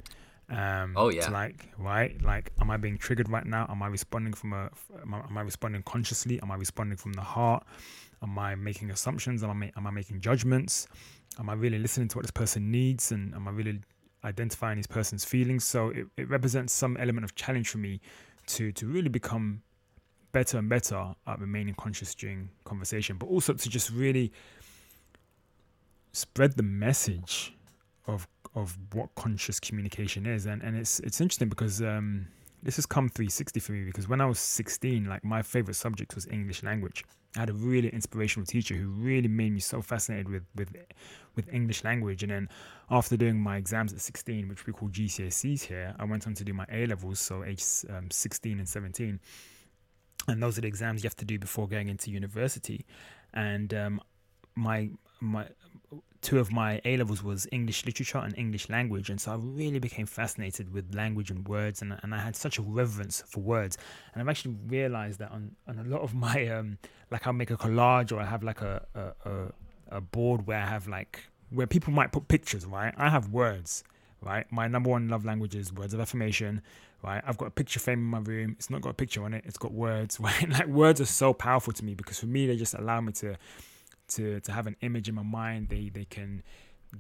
[0.50, 1.30] Um, Oh, yeah.
[1.30, 3.66] like right, like, am I being triggered right now?
[3.70, 4.70] Am I responding from a?
[5.02, 6.40] Am I, am I responding consciously?
[6.42, 7.66] Am I responding from the heart?
[8.22, 9.44] Am I making assumptions?
[9.44, 10.88] Am I ma- am I making judgments?
[11.40, 13.12] Am I really listening to what this person needs?
[13.12, 13.80] And am I really
[14.24, 15.64] identifying this person's feelings?
[15.64, 18.02] So it, it represents some element of challenge for me
[18.48, 19.64] to to really become
[20.34, 24.32] better and better at remaining conscious during conversation, but also to just really
[26.14, 27.54] spread the message
[28.08, 30.46] of of what conscious communication is.
[30.46, 32.28] And and it's it's interesting because um,
[32.62, 36.16] this has come 360 for me because when I was 16, like my favorite subject
[36.16, 37.04] was English language.
[37.36, 40.70] I had a really inspirational teacher who really made me so fascinated with with
[41.36, 42.22] with English language.
[42.24, 42.50] And then
[42.92, 46.44] after doing my exams at 16, which we call GCSEs here, I went on to
[46.44, 49.20] do my A levels, so age um, 16 and 17
[50.28, 52.86] and those are the exams you have to do before going into university
[53.34, 54.00] and um,
[54.56, 54.90] my
[55.20, 55.46] my
[56.24, 59.80] two of my A levels was English literature and English language and so I really
[59.80, 63.78] became fascinated with language and words and, and I had such a reverence for words
[64.14, 66.78] and I've actually realized that on, on a lot of my um
[67.12, 70.60] like I'll make a collage or I have like a a, a, a board where
[70.60, 71.20] I have like
[71.52, 73.84] where people might put pictures right I have words
[74.22, 76.62] right my number one love language is words of affirmation
[77.04, 77.22] right?
[77.28, 78.56] I've got a picture frame in my room.
[78.58, 79.44] It's not got a picture on it.
[79.46, 80.50] It's got words, right?
[80.50, 83.36] Like words are so powerful to me because for me they just allow me to
[84.16, 85.70] to to have an image in my mind.
[85.70, 86.44] They they can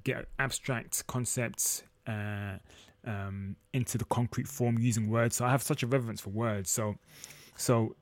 [0.04, 2.58] get abstract concepts uh,
[3.06, 5.36] um, into the concrete form using words.
[5.36, 6.70] So I have such a reverence for words.
[6.70, 6.96] So
[7.56, 7.96] so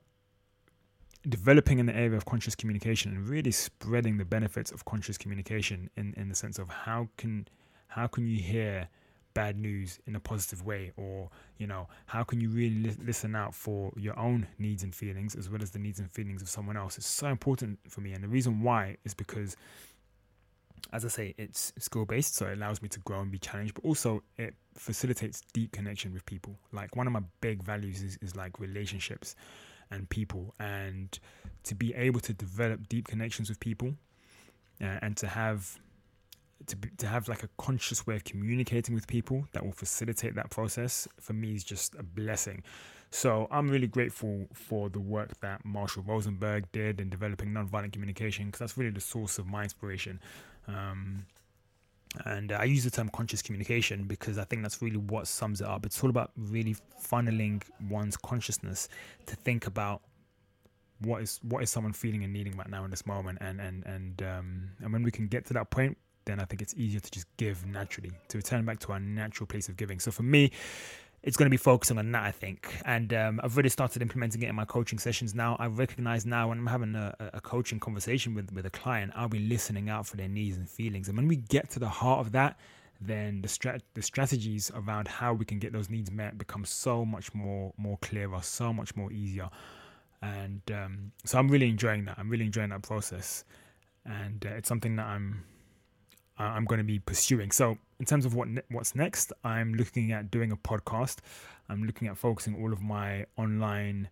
[1.28, 5.88] developing in the area of conscious communication and really spreading the benefits of conscious communication
[5.96, 7.46] in, in the sense of how can
[7.88, 8.88] how can you hear
[9.34, 13.34] bad news in a positive way or you know how can you really li- listen
[13.34, 16.48] out for your own needs and feelings as well as the needs and feelings of
[16.48, 16.98] someone else?
[16.98, 19.56] It's so important for me and the reason why is because
[20.92, 23.72] as i say it's skill based so it allows me to grow and be challenged
[23.72, 26.58] but also it facilitates deep connection with people.
[26.72, 29.34] Like one of my big values is, is like relationships
[29.90, 31.18] and people and
[31.64, 33.94] to be able to develop deep connections with people
[34.80, 35.78] uh, and to have
[36.66, 40.34] to be, to have like a conscious way of communicating with people that will facilitate
[40.34, 42.62] that process for me is just a blessing.
[43.10, 48.46] So I'm really grateful for the work that Marshall Rosenberg did in developing nonviolent communication
[48.46, 50.18] because that's really the source of my inspiration.
[50.66, 51.26] Um,
[52.24, 55.66] and I use the term conscious communication because I think that's really what sums it
[55.66, 55.86] up.
[55.86, 58.88] It's all about really funneling one's consciousness
[59.26, 60.02] to think about
[61.00, 63.84] what is what is someone feeling and needing right now in this moment, and and
[63.86, 67.00] and um, and when we can get to that point, then I think it's easier
[67.00, 70.00] to just give naturally, to return back to our natural place of giving.
[70.00, 70.50] So for me,
[71.22, 72.80] it's going to be focusing on that, I think.
[72.84, 75.56] And um, I've really started implementing it in my coaching sessions now.
[75.60, 79.28] I recognize now when I'm having a, a coaching conversation with, with a client, I'll
[79.28, 81.08] be listening out for their needs and feelings.
[81.08, 82.58] And when we get to the heart of that,
[83.00, 87.04] then the strat- the strategies around how we can get those needs met become so
[87.04, 89.50] much more more clearer, so much more easier.
[90.22, 92.16] And um, so I'm really enjoying that.
[92.18, 93.44] I'm really enjoying that process,
[94.04, 95.44] and uh, it's something that I'm
[96.42, 97.50] I'm going to be pursuing.
[97.50, 101.18] So, in terms of what ne- what's next, I'm looking at doing a podcast.
[101.68, 104.08] I'm looking at focusing all of my online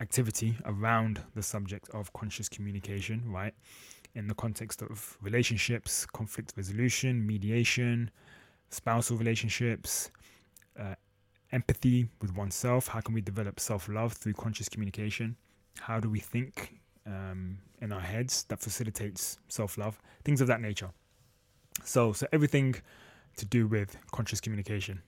[0.00, 3.54] activity around the subject of conscious communication, right?
[4.14, 8.10] In the context of relationships, conflict resolution, mediation,
[8.70, 10.10] spousal relationships,
[10.78, 10.94] uh,
[11.52, 12.88] empathy with oneself.
[12.88, 15.36] How can we develop self love through conscious communication?
[15.80, 19.98] How do we think um, in our heads that facilitates self love?
[20.24, 20.90] Things of that nature.
[21.84, 22.76] So, so everything
[23.36, 25.02] to do with conscious communication.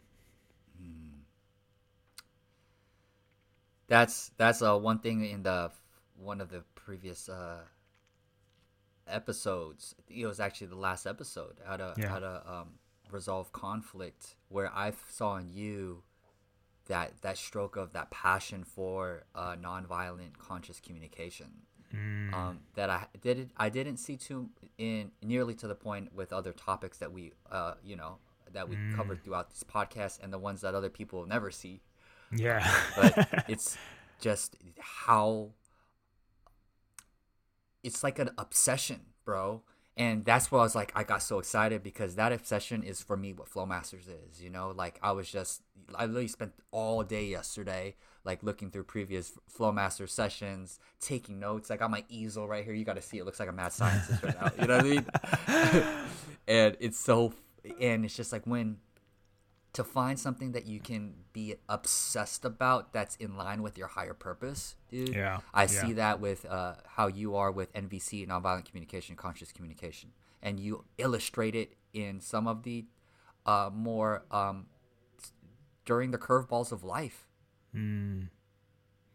[3.86, 5.70] That's that's uh, one thing in the
[6.16, 7.60] one of the previous uh,
[9.06, 9.94] episodes.
[10.08, 12.08] It was actually the last episode how to Yeah.
[12.08, 12.68] how to um,
[13.10, 16.02] resolve conflict, where I saw in you
[16.86, 22.34] that that stroke of that passion for uh, nonviolent conscious communication Mm.
[22.34, 26.53] um, that I did I didn't see too in nearly to the point with other
[26.53, 28.18] topics that we uh, you know
[28.53, 28.97] that we Mm.
[28.97, 31.80] covered throughout this podcast and the ones that other people will never see
[32.32, 32.68] Yeah.
[32.97, 33.76] but it's
[34.20, 35.51] just how
[37.82, 39.62] it's like an obsession, bro.
[39.97, 43.16] And that's why I was like, I got so excited because that obsession is for
[43.16, 44.72] me what Flowmasters is, you know?
[44.74, 45.62] Like, I was just,
[45.95, 47.95] I literally spent all day yesterday,
[48.25, 51.70] like, looking through previous Flowmaster sessions, taking notes.
[51.70, 52.75] I got my easel right here.
[52.75, 53.25] You got to see it.
[53.25, 54.51] looks like a mad scientist right now.
[54.61, 56.07] You know what I mean?
[56.49, 57.35] and it's so,
[57.81, 58.79] and it's just like when,
[59.75, 64.14] to find something that you can be obsessed about that's in line with your higher
[64.14, 65.09] purpose, dude.
[65.14, 65.66] Yeah, I yeah.
[65.66, 70.85] see that with uh, how you are with NVC, nonviolent communication, conscious communication, and you
[70.97, 72.87] illustrate it in some of the
[73.47, 74.66] uh, more um,
[75.85, 77.27] during the curveballs of life.
[77.75, 78.29] Mm.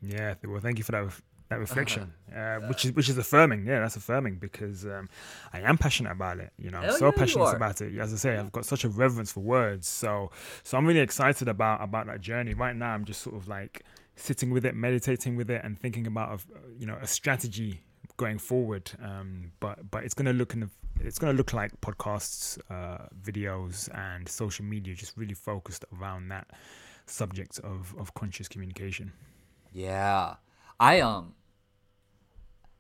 [0.02, 0.36] Yeah.
[0.46, 1.12] Well, thank you for that
[1.50, 3.66] that reflection, uh, which is which is affirming.
[3.66, 5.10] Yeah, that's affirming because um,
[5.52, 6.52] I am passionate about it.
[6.58, 7.98] You know, I'm Hell so yeah, passionate about it.
[7.98, 9.88] As I say, I've got such a reverence for words.
[9.88, 10.32] So
[10.64, 12.54] so I'm really excited about about that journey.
[12.54, 13.84] Right now, I'm just sort of like
[14.16, 16.44] sitting with it, meditating with it, and thinking about a,
[16.78, 17.82] you know a strategy
[18.18, 18.92] going forward.
[19.04, 23.90] Um, but but it's gonna look in the it's gonna look like podcasts, uh, videos,
[23.98, 26.48] and social media, just really focused around that
[27.10, 29.14] subject of of conscious communication.
[29.72, 30.36] Yeah,
[30.80, 31.36] I um.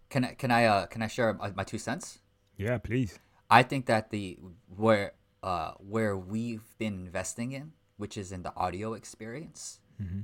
[0.10, 2.20] Can I can I uh can I share my, my two cents?
[2.58, 3.20] Yeah, please.
[3.50, 4.40] I think that the
[4.76, 5.14] where
[5.44, 9.80] uh where we've been investing in, which is in the audio experience,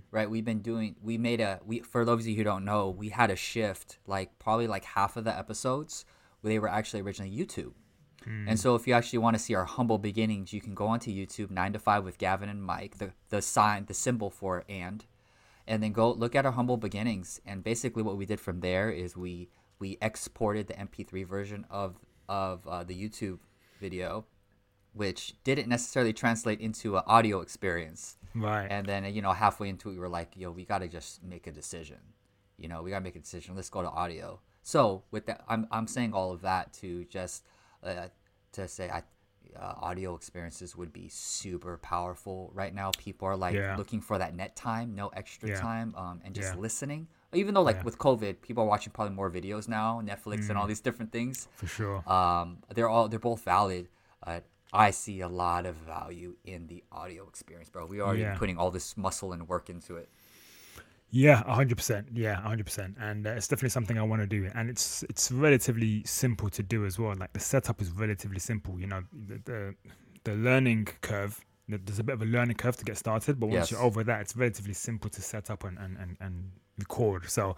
[0.09, 0.29] right?
[0.29, 3.09] We've been doing we made a we for those of you who don't know, we
[3.09, 6.05] had a shift like probably like half of the episodes
[6.45, 7.73] they were actually originally YouTube.
[8.47, 11.11] And so if you actually want to see our humble beginnings, you can go onto
[11.11, 15.05] YouTube 9 to 5 with Gavin and Mike, the the sign, the symbol for and
[15.67, 17.41] and then go look at our humble beginnings.
[17.45, 19.49] And basically what we did from there is we
[19.79, 21.97] we exported the mp3 version of
[22.29, 23.39] of uh, the youtube
[23.79, 24.25] video
[24.93, 28.15] which didn't necessarily translate into an audio experience.
[28.33, 28.67] Right.
[28.69, 31.23] and then you know halfway into it we were like yo we got to just
[31.23, 31.99] make a decision.
[32.57, 33.55] You know we got to make a decision.
[33.55, 34.39] Let's go to audio.
[34.63, 37.43] So with that i'm, I'm saying all of that to just
[37.85, 38.07] uh,
[38.51, 39.03] to say i
[39.55, 43.77] uh, audio experiences would be super powerful right now people are like Yeah.
[43.77, 45.55] looking for that net time no extra Yeah.
[45.61, 46.59] time um, and just Yeah.
[46.61, 50.49] listening even though like with covid people are watching probably more videos now netflix Mm.
[50.51, 52.03] and all these different things For sure.
[52.09, 53.87] um, they're all they're both valid.
[54.23, 54.39] Uh,
[54.73, 57.85] I see a lot of value in the audio experience, bro.
[57.85, 58.35] We already Yeah.
[58.35, 60.09] putting all this muscle and work into it.
[61.15, 62.09] Yeah, hundred percent.
[62.13, 62.97] Yeah, hundred percent.
[62.99, 64.49] And uh, it's definitely something I want to do.
[64.53, 67.15] And it's it's relatively simple to do as well.
[67.15, 68.77] Like the setup is relatively simple.
[68.77, 69.75] You know, the the,
[70.25, 71.39] the learning curve.
[71.69, 73.71] There's a bit of a learning curve to get started, but once Yes.
[73.71, 77.29] you're over that, it's relatively simple to set up and and and, and record.
[77.29, 77.55] So,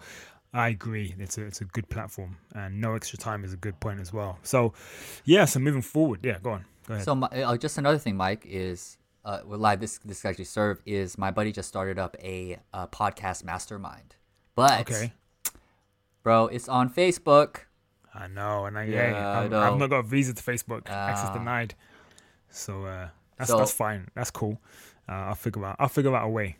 [0.54, 1.14] I agree.
[1.18, 4.12] It's a it's a good platform, and no extra time is a good point as
[4.12, 4.38] well.
[4.44, 4.72] So,
[5.24, 5.46] yeah.
[5.46, 6.38] So moving forward, yeah.
[6.40, 6.64] Go on.
[6.86, 7.04] Go ahead.
[7.04, 8.97] So my, uh, just another thing, Mike, is
[9.28, 9.78] uh, well, live.
[9.80, 14.16] This this actually serve is my buddy just started up a, a podcast mastermind,
[14.54, 15.12] but okay.
[16.22, 17.66] bro, it's on Facebook.
[18.14, 19.60] I know, and I Yeah, yeah, I I've, know.
[19.60, 20.88] I've not got a visa to Facebook.
[20.90, 21.38] Access Ah.
[21.38, 21.74] denied.
[22.50, 24.08] So uh, that's So- that's fine.
[24.14, 24.60] That's cool.
[25.08, 25.76] Uh, I'll figure out.
[25.78, 26.56] I'll figure out a way.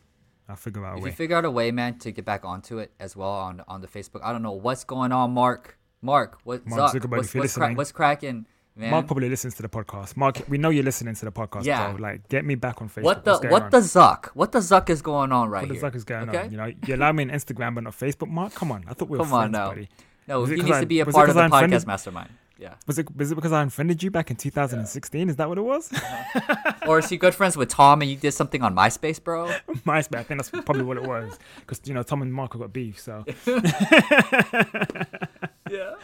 [0.48, 1.10] I'll figure out a If way.
[1.10, 3.80] you figure out a way, man, to get back onto it as well on on
[3.80, 5.78] the Facebook, I don't know what's going on, Mark.
[6.00, 8.46] Mark, what Mark Zuckerberg, what's, what's, cra- what's cracking,
[8.78, 8.90] man?
[8.90, 10.16] Mark probably listens to the podcast.
[10.16, 11.90] Mark, we know you're listening to the podcast, Yeah.
[11.92, 12.00] bro.
[12.00, 13.02] Like, get me back on Facebook.
[13.02, 13.70] what the what on?
[13.70, 14.26] the Zuck?
[14.34, 15.80] What the Zuck is going on right what the here?
[15.80, 16.42] fuck is going okay?
[16.44, 16.50] on?
[16.50, 18.28] You know, you allow me on Instagram but not Facebook.
[18.28, 18.84] Mark, come on.
[18.88, 19.88] I thought we were Come on friends, buddy.
[20.26, 22.30] No, Was he needs I- to be a part of the podcast mastermind.
[22.60, 22.74] Yeah.
[22.88, 25.28] Was it was it because I offended you back in 2016?
[25.28, 25.92] Is that what it was?
[26.88, 29.46] or is he good friends with Tom and you did something on MySpace, bro?
[29.86, 30.18] MySpace.
[30.18, 31.38] I think that's probably what it was.
[31.60, 32.98] Because you know Tom and Mark have got beef.
[32.98, 33.24] So,
[35.70, 35.94] yeah.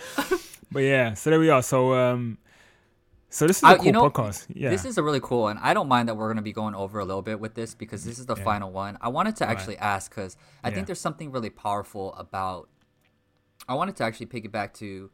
[0.70, 1.14] but yeah.
[1.14, 1.60] So there we are.
[1.62, 2.38] So um,
[3.35, 4.47] so this is a I- cool you know, podcast.
[4.55, 4.70] Yeah.
[4.70, 5.59] This is a really cool one.
[5.59, 7.74] I don't mind that we're going to be going over a little bit with this
[7.74, 8.45] because this is the Yeah.
[8.45, 8.97] final one.
[9.01, 10.74] I wanted to actually ask because I Yeah.
[10.74, 12.68] think there's something really powerful about.
[13.68, 15.11] I wanted to actually piggyback to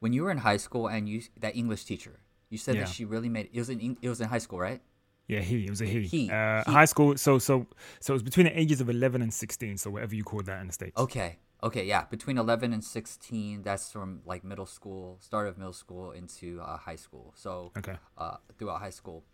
[0.00, 2.20] when you were in high school and you that English teacher.
[2.50, 2.82] You said Yeah.
[2.84, 4.80] that she really made it was in it was in high school, right?
[5.28, 5.64] Yeah, he.
[5.66, 6.02] It was a he.
[6.02, 6.72] He, Uh, he.
[6.72, 7.16] High school.
[7.16, 7.66] So so
[8.00, 9.76] so it was between the ages of 11 and 16.
[9.78, 10.96] So whatever you call that in the states.
[10.96, 11.38] Okay.
[11.62, 16.10] Okay, yeah, between 11 and 16, that's from like middle school, start of middle school
[16.12, 17.32] into uh, high school.
[17.36, 17.96] So Okay.
[18.18, 19.24] uh, throughout high school.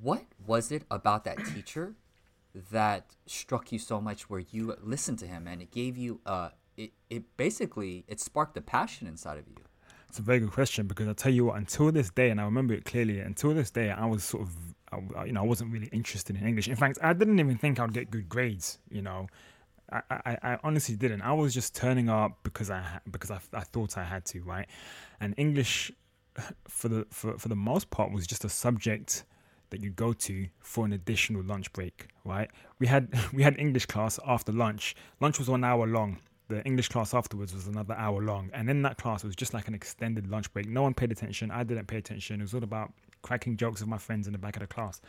[0.00, 1.94] What was it about that teacher
[2.72, 6.48] that struck you so much where you listened to him and it gave you uh
[6.76, 9.62] it, it basically it sparked the passion inside of you.
[10.08, 12.44] It's a very good question because I tell you what, until this day, and I
[12.44, 13.20] remember it clearly.
[13.20, 14.56] Until this day, I was sort of,
[15.16, 16.66] I, you know, I wasn't really interested in English.
[16.66, 18.80] In fact, I didn't even think I'd get good grades.
[18.90, 19.28] You know,
[19.92, 21.22] I, I, I honestly didn't.
[21.22, 24.66] I was just turning up because I because I, I thought I had to, right?
[25.20, 25.92] And English,
[26.68, 29.24] for the for, for the most part, was just a subject
[29.70, 32.50] that you go to for an additional lunch break, right?
[32.78, 34.94] We had we had English class after lunch.
[35.20, 36.18] Lunch was one hour long.
[36.48, 39.54] The English class afterwards was another hour long, and in that class it was just
[39.54, 40.68] like an extended lunch break.
[40.68, 41.50] No one paid attention.
[41.50, 42.40] I didn't pay attention.
[42.40, 45.00] It was all about cracking jokes with my friends in the back of the class.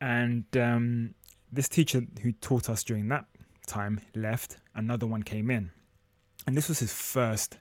[0.00, 1.14] And um,
[1.52, 3.26] this teacher who taught us during that
[3.66, 4.58] time left.
[4.74, 5.70] Another one came in,
[6.46, 7.58] and this was his first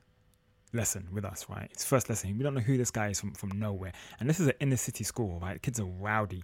[0.76, 1.70] lesson with us, right?
[1.74, 2.38] His first lesson.
[2.38, 3.94] We don't know who this guy is from, from nowhere.
[4.20, 5.62] And this is an inner city school, right?
[5.62, 6.44] Kids are rowdy.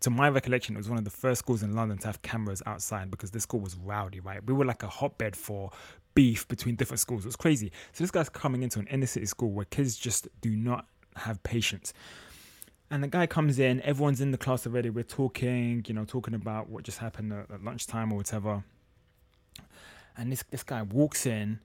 [0.00, 2.62] To my recollection, it was one of the first schools in London to have cameras
[2.66, 4.44] outside because this school was rowdy, right?
[4.44, 5.70] We were like a hotbed for
[6.14, 7.24] beef between different schools.
[7.24, 7.70] It was crazy.
[7.92, 10.86] So this guy's coming into an inner city school where kids just do not
[11.16, 11.92] have patience.
[12.90, 14.90] And the guy comes in, everyone's in the class already.
[14.90, 18.64] We're talking, you know, talking about what just happened at, at lunchtime or whatever.
[20.18, 21.60] And this this guy walks in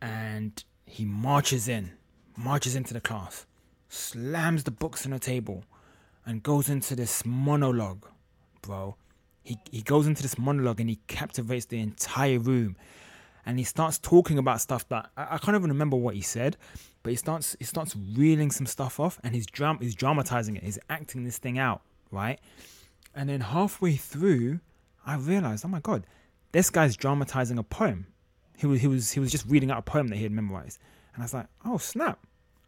[0.00, 1.92] and he marches in,
[2.36, 3.46] marches into the class,
[3.90, 5.64] slams the books on the table,
[6.24, 8.06] and goes into this monologue,
[8.62, 8.96] bro.
[9.44, 12.76] He he goes into this monologue and he captivates the entire room.
[13.44, 16.56] And he starts talking about stuff that I, I can't even remember what he said,
[17.02, 20.64] but he starts he starts reeling some stuff off and he's dram he's dramatizing it,
[20.64, 22.40] he's acting this thing out, right?
[23.14, 24.60] And then halfway through,
[25.04, 26.04] I realized, oh my god,
[26.52, 28.06] this guy's dramatizing a poem.
[28.56, 30.78] He was he was he was just reading out a poem that he had memorized.
[31.14, 32.18] And I was like, oh snap.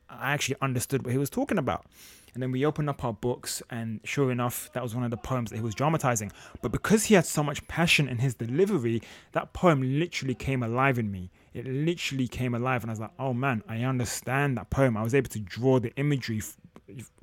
[0.09, 1.87] I actually understood what he was talking about.
[2.35, 5.17] And then we opened up our books, and sure enough, that was one of the
[5.17, 6.31] poems that he was dramatizing.
[6.63, 9.03] But because he had so much passion in his delivery,
[9.33, 11.31] that poem literally came alive in me.
[11.55, 14.97] It literally came alive, and I was like, oh man, I understand that poem.
[14.97, 16.57] I was able to draw the imagery f-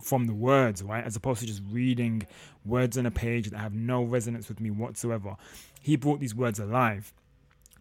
[0.01, 1.03] from the words, right?
[1.03, 2.27] As opposed to just reading
[2.65, 5.37] words on a page that have no resonance with me whatsoever.
[5.87, 7.13] He brought these words alive.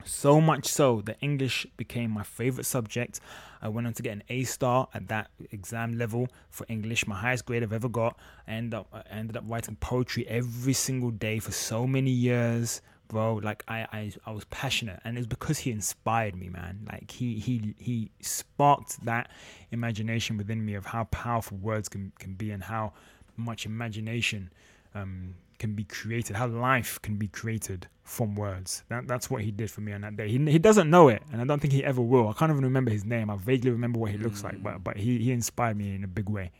[0.04, 3.18] So much so that English became my favorite subject.
[3.61, 7.16] I went on to get an A star at that exam level for English, my
[7.16, 8.16] highest grade I've ever got.
[8.46, 12.80] I ended up, I ended up writing poetry every single day for so many years,
[13.09, 13.40] bro.
[13.48, 16.86] Like I, I, I was passionate, and it was because he inspired me, man.
[16.86, 19.28] Like he, he, he sparked that
[19.72, 22.92] imagination within me of how powerful words can can be, and how
[23.36, 24.52] much imagination
[24.94, 28.84] um, can be created, how life can be created from words.
[28.88, 30.28] That, that's what he did for me on that day.
[30.28, 32.28] He, he doesn't know it, and I don't think he ever will.
[32.28, 33.30] I can't even remember his name.
[33.30, 36.09] I vaguely remember what he looks like, but but he, he inspired me in a
[36.09, 36.52] big way.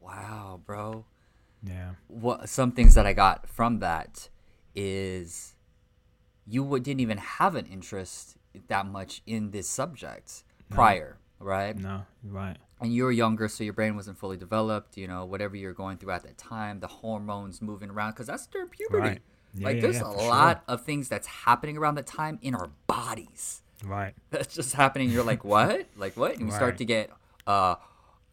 [0.00, 1.04] Wow, bro.
[1.62, 1.92] Yeah.
[2.06, 4.28] What some things that I got from that
[4.74, 5.54] is
[6.46, 8.36] you didn't even have an interest
[8.68, 11.76] that much in this subject prior, right?
[11.76, 12.56] No, right.
[12.80, 14.96] And you were younger, so your brain wasn't fully developed.
[14.96, 18.46] You know, whatever you're going through at that time, the hormones moving around, because that's
[18.46, 19.08] during puberty.
[19.08, 19.22] Right.
[19.54, 20.28] Yeah, like yeah, there's yeah, a for sure.
[20.28, 23.62] lot of things that's happening around that time in our bodies.
[23.84, 24.14] Right.
[24.30, 25.10] That's just happening.
[25.10, 25.86] You're like, what?
[25.96, 26.36] Like what?
[26.36, 27.10] And you start to get
[27.46, 27.76] uh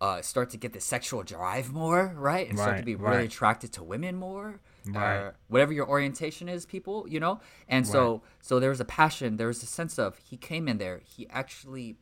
[0.01, 2.49] uh start to get the sexual drive more, right?
[2.49, 3.25] And start to be really right.
[3.25, 4.59] attracted to women more.
[4.87, 5.15] Right.
[5.15, 7.39] Or whatever your orientation is, people, you know?
[7.67, 10.77] And so so there was a passion, there was a sense of he came in
[10.77, 11.97] there, he actually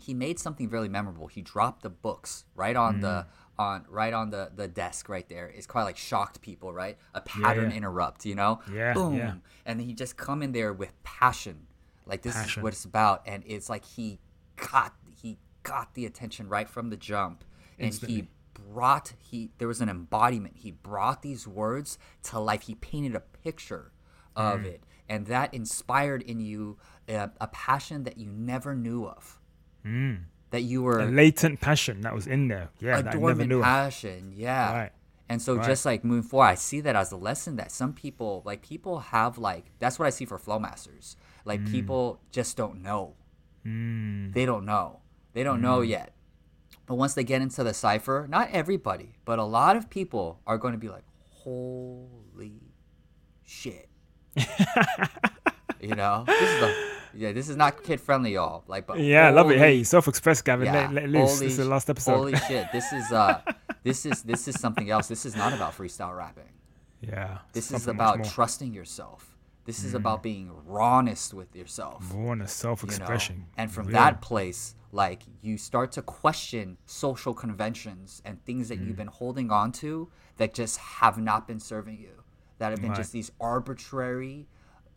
[0.00, 1.26] he made something really memorable.
[1.26, 3.26] He dropped the books right on the Mm.
[3.58, 5.48] on right on the the desk right there.
[5.48, 6.96] It's quite like shocked people, right?
[7.14, 7.76] A pattern yeah.
[7.76, 8.60] interrupt, you know?
[8.72, 9.16] Yeah, Boom.
[9.16, 9.34] yeah.
[9.66, 11.66] And then he just come in there with passion.
[12.06, 14.18] Like this is what it's about and it's like he
[14.72, 17.44] got he got the attention right from the jump
[17.78, 18.14] and Instantly.
[18.16, 20.56] he brought he there was an embodiment.
[20.58, 22.62] He brought these words to life.
[22.62, 23.92] He painted a picture
[24.36, 24.64] of Mm.
[24.66, 26.78] it and that inspired in you
[27.08, 29.39] a, a passion that you never knew of.
[30.50, 32.70] That you were A latent passion that was in there.
[32.80, 34.92] Yeah, a that I never dormant passion yeah Right.
[35.28, 35.64] and so Right.
[35.66, 38.98] just like moving forward i see that as a lesson that some people like people
[39.14, 41.70] have like that's what i see for flow masters like Mm.
[41.70, 43.14] people just don't know
[43.64, 45.00] they don't know
[45.34, 45.88] they don't know Mm.
[45.88, 46.12] yet
[46.86, 50.58] but once they get into the cipher not everybody but a lot of people are
[50.58, 51.04] going to be like
[51.44, 52.72] holy
[53.44, 53.88] shit
[55.80, 56.74] you know this is the
[57.14, 59.58] yeah this is not kid friendly y'all like but Yeah, I love it.
[59.58, 60.66] Hey, self-express, Gavin.
[60.66, 60.72] yeah.
[60.90, 61.30] Let, let loose.
[61.34, 62.14] Holy This is the last episode.
[62.16, 62.66] Holy shit!
[62.72, 63.40] This is uh,
[63.82, 65.08] this is this is something else.
[65.08, 66.52] This is not about freestyle rapping.
[67.00, 67.38] yeah.
[67.52, 68.18] This is about.
[68.18, 68.32] Mm.
[68.34, 69.36] trusting yourself.
[69.66, 72.08] This is about being rawness with yourself.
[72.10, 72.46] Born a you know?
[72.46, 73.46] self-expression.
[73.56, 78.86] And from that place, like you start to question social conventions and things that Mm.
[78.86, 80.08] you've been holding on to
[80.38, 82.24] that just have not been serving you.
[82.58, 82.96] That have been Right.
[82.96, 84.48] just these arbitrary,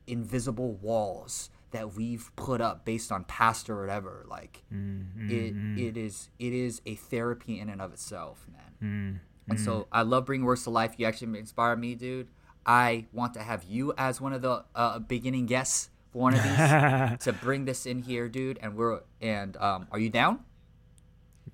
[0.08, 4.26] invisible walls that we've put up based on past or whatever.
[4.28, 5.54] Like Mm, it,
[5.88, 9.20] it is it is a therapy in and of itself, man.
[9.48, 10.96] Mm, And so I love bringing works to life.
[10.98, 12.30] You actually inspire me, dude.
[12.66, 16.42] I want to have you as one of the uh, beginning guests for one of
[16.44, 16.56] these
[17.26, 18.58] to bring this in here, dude.
[18.62, 20.40] And we're and um, are you down?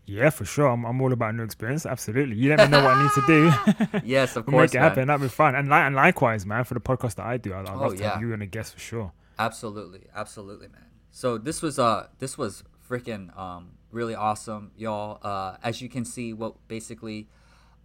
[0.06, 0.68] Yeah, for sure.
[0.68, 1.86] I'm, I'm all about new experience.
[1.86, 2.36] Absolutely.
[2.36, 4.00] You let me know what I need to do.
[4.04, 4.70] Yes, of we'll course.
[4.72, 4.90] make it man.
[4.90, 5.08] happen.
[5.08, 5.54] That'd be fun.
[5.56, 7.96] And, li- and likewise, man, for the podcast that I do, I'd, I'd Oh, love
[7.96, 8.12] to yeah.
[8.14, 9.12] have you and a guest for sure.
[9.40, 10.86] Absolutely, absolutely, man.
[11.12, 15.20] So this was uh this was freaking um really awesome, y'all.
[15.24, 17.28] Uh, as you can see, what basically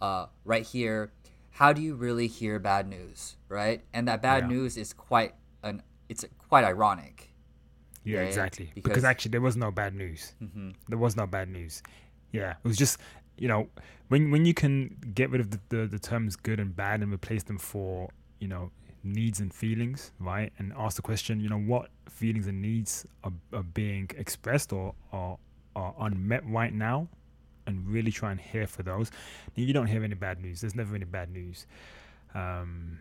[0.01, 1.11] uh right here,
[1.51, 3.81] how do you really hear bad news, right?
[3.93, 4.49] And that bad Yeah.
[4.49, 5.33] news is quite
[5.63, 7.31] an it's quite ironic.
[8.03, 8.65] Yeah, Yeah, exactly.
[8.75, 10.35] because- Because, actually, there was no bad news.
[10.43, 10.71] Mm-hmm.
[10.89, 11.81] There was no bad news.
[12.31, 12.99] Yeah, it was just
[13.37, 13.69] you know
[14.09, 17.11] when when you can get rid of the, the, the terms good and bad and
[17.13, 18.71] replace them for you know
[19.05, 20.51] needs and feelings, right?
[20.57, 24.93] And ask the question, you know, what feelings and needs are, are being expressed or
[25.11, 25.37] are
[25.75, 27.07] are unmet right now,
[27.67, 29.11] and really try and hear for those.
[29.55, 30.61] You don't hear any bad news.
[30.61, 31.67] There's never any bad news.
[32.33, 32.99] Um,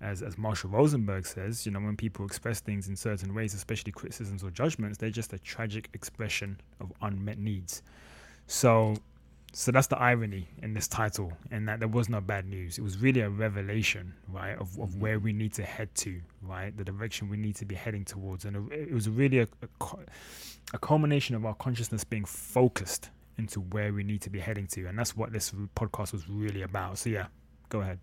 [0.00, 3.92] as as Marshall Rosenberg says, you know, when people express things in certain ways, especially
[3.92, 7.82] criticisms or judgments, they're just a tragic expression of unmet needs.
[8.46, 8.96] So,
[9.52, 12.78] so that's the irony in this title, and that there was no bad news.
[12.78, 16.76] It was really a revelation, right, of, of where we need to head to, right,
[16.76, 19.86] the direction we need to be heading towards, and it, it was really a, a,
[20.74, 24.86] a culmination of our consciousness being focused into where we need to be heading to,
[24.86, 26.98] and that's what this podcast was really about.
[26.98, 27.26] So yeah,
[27.68, 27.98] go ahead.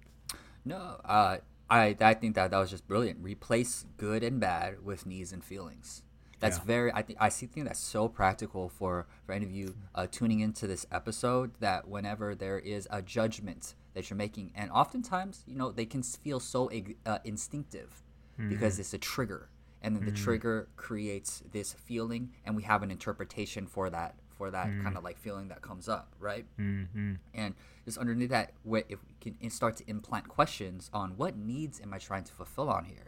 [0.66, 1.38] No, uh,
[1.70, 3.24] I I think that that was just brilliant.
[3.24, 6.04] Replace good and bad with needs and feelings.
[6.39, 6.63] That's Yeah.
[6.65, 6.93] very.
[6.93, 7.45] I think I see.
[7.47, 11.51] Think that's so practical for for any of you uh, tuning into this episode.
[11.59, 16.03] That whenever there is a judgment that you're making, and oftentimes you know they can
[16.03, 16.69] feel so
[17.05, 18.03] uh, instinctive
[18.49, 19.49] because it's a trigger,
[19.81, 24.51] and then the trigger creates this feeling, and we have an interpretation for that for
[24.51, 26.45] that kind of like feeling that comes up, right?
[26.59, 27.13] Mm-hmm.
[27.33, 31.79] and just underneath that what if we can start to implant questions on what needs
[31.81, 33.07] am i trying to fulfill on here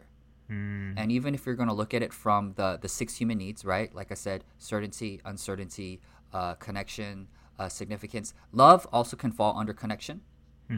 [0.50, 0.94] Mm.
[0.96, 3.64] and even if you're going to look at it from the the six human needs
[3.64, 3.94] right?
[3.94, 6.00] Like i said certainty uncertainty
[6.32, 7.28] uh, connection
[7.58, 8.34] uh, significance.
[8.52, 10.22] Love also can fall under connection.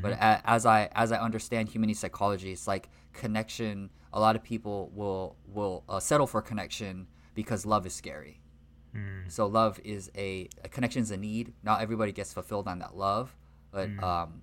[0.03, 4.43] But a, as i as i understand human psychology it's like connection a lot of
[4.43, 8.41] people will will uh, settle for connection because love is scary.
[9.29, 11.55] So love is a, a connection is a need.
[11.63, 13.35] Not everybody gets fulfilled on that love,
[13.71, 14.43] but um,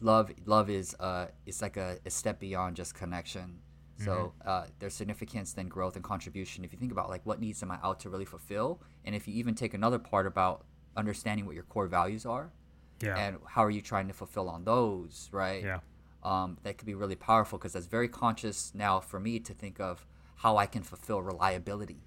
[0.00, 3.58] love love is uh it's like a, a step beyond just connection.
[3.98, 6.64] So uh, there's significance, then growth and contribution.
[6.64, 9.28] If you think about like what needs am I out to really fulfill, and if
[9.28, 10.64] you even take another part about
[10.96, 12.50] understanding what your core values are,
[13.02, 13.16] Yeah.
[13.16, 15.62] and how are you trying to fulfill on those, right?
[15.62, 15.80] Yeah.
[16.22, 19.78] um, that could be really powerful because that's very conscious now for me to think
[19.78, 22.00] of how I can fulfill reliability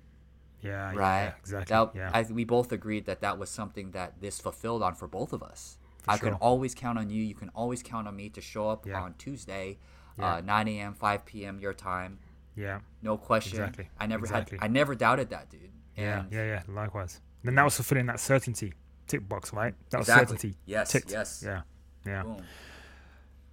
[0.62, 0.88] Yeah.
[0.96, 1.26] right?
[1.26, 1.74] Yeah, exactly.
[1.76, 2.12] That, yeah.
[2.14, 5.44] I, we both agreed that that was something that this fulfilled on for both of
[5.44, 5.78] us.
[6.08, 7.22] I can always count on you.
[7.22, 9.02] You can always count on me to show up Yeah.
[9.04, 9.78] on Tuesday
[10.20, 11.60] uh, 9 a.m., 5 p.m.
[11.60, 12.20] your time.
[12.56, 12.80] Yeah.
[13.02, 13.60] No question.
[13.60, 13.90] Exactly.
[14.00, 14.58] I never Exactly.
[14.58, 14.66] had.
[14.66, 15.70] I never doubted that, dude.
[15.96, 16.22] Yeah.
[16.22, 16.46] And Yeah.
[16.46, 16.64] Yeah.
[16.68, 17.22] Likewise.
[17.44, 18.74] Then that was fulfilling that certainty
[19.06, 19.74] tick box, right?
[19.92, 20.38] That was Exactly.
[20.38, 20.58] certainty.
[20.66, 20.92] Yes.
[20.92, 21.12] ticked.
[21.12, 21.44] Yes.
[21.46, 21.62] Yeah.
[22.06, 22.24] Yeah.
[22.24, 22.42] Boom.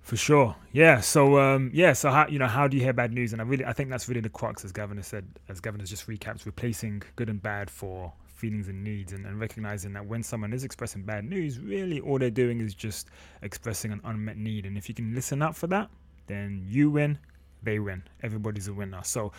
[0.00, 0.56] For sure.
[0.72, 1.00] Yeah.
[1.00, 3.32] So um yeah, so how you know, how do you hear bad news?
[3.32, 6.06] And I really I think that's really the crux as Gavin said, as Gavin just
[6.06, 10.52] recaps, replacing good and bad for feelings and needs and, and recognizing that when someone
[10.52, 13.08] is expressing bad news, really all they're doing is just
[13.42, 14.66] expressing an unmet need.
[14.66, 15.88] And if you can listen up for that,
[16.26, 17.18] then you win,
[17.62, 18.02] they win.
[18.22, 19.02] Everybody's a winner.
[19.02, 19.32] So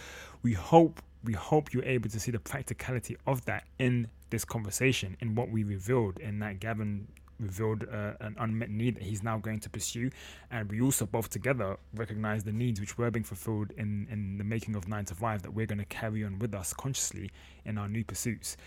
[0.43, 5.17] we hope we hope you're able to see the practicality of that in this conversation,
[5.21, 7.07] in what we revealed, in that Gavin
[7.39, 10.09] revealed uh, an unmet need that he's now going to pursue,
[10.51, 14.43] and we also both together recognize the needs which were being fulfilled in in the
[14.43, 17.31] making of Nine to Five that we're going to carry on with us consciously
[17.65, 18.57] in our new pursuits.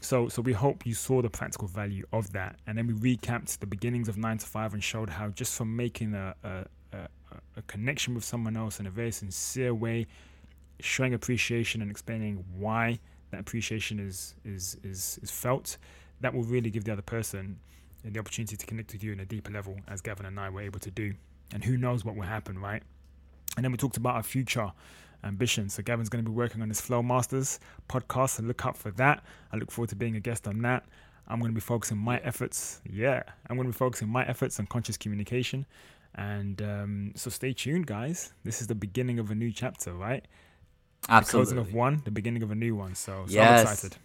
[0.00, 3.60] So, so we hope you saw the practical value of that, and then we recapped
[3.60, 7.08] the beginnings of Nine to Five and showed how just from making a a, a,
[7.56, 10.06] a connection with someone else in a very sincere way,
[10.80, 12.98] showing appreciation and explaining why
[13.30, 15.78] that appreciation is is is is felt,
[16.20, 17.58] that will really give the other person
[18.04, 20.60] the opportunity to connect with you on a deeper level, as Gavin and I were
[20.60, 21.14] able to do.
[21.54, 22.82] And who knows what will happen, right?
[23.56, 24.72] And then we talked about our future
[25.24, 25.74] ambitions.
[25.74, 28.90] So Gavin's going to be working on his Flow Masters podcast, so look out for
[28.92, 29.22] that.
[29.52, 30.84] I look forward to being a guest on that.
[31.28, 32.80] I'm going to be focusing my efforts.
[32.90, 35.66] Yeah, I'm going to be focusing my efforts on conscious communication.
[36.14, 38.32] And um, so stay tuned, guys.
[38.44, 40.26] This is the beginning of a new chapter, right?
[41.08, 42.94] The closing of one, the beginning of a new one.
[42.94, 43.66] So, so Yes.
[43.66, 43.96] I'm excited.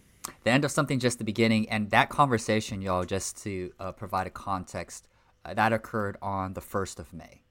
[0.44, 4.26] the end of something just the beginning and that conversation y'all just to uh, provide
[4.26, 5.06] a context
[5.44, 7.42] uh, that occurred on the 1st of may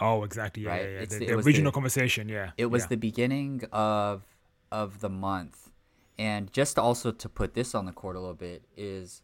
[0.00, 0.62] Oh, exactly.
[0.64, 0.82] Yeah, Right.
[0.82, 1.04] yeah, yeah.
[1.04, 2.28] The, the- the was the- original conversation.
[2.28, 2.50] Yeah.
[2.56, 2.88] it was yeah.
[2.88, 4.24] the beginning of
[4.72, 5.70] of the month
[6.18, 9.22] and just also to put this on the court a little bit is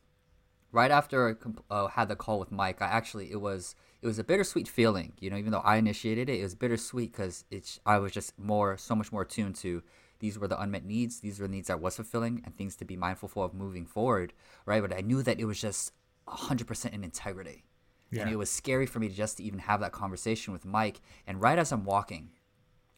[0.73, 4.07] right after I comp- uh, had the call with mike i actually it was it
[4.07, 7.45] was a bittersweet feeling you know even though i initiated it it was bittersweet because
[7.51, 9.83] it's i was just more so much more attuned to
[10.19, 12.85] these were the unmet needs these were the needs i was fulfilling and things to
[12.85, 14.33] be mindful for of moving forward
[14.67, 14.83] right?
[14.83, 15.93] But i knew that it was just
[16.29, 17.65] 100% in integrity.
[18.25, 21.01] And it was scary for me to just to even have that conversation with mike.
[21.27, 22.31] And right as i'm walking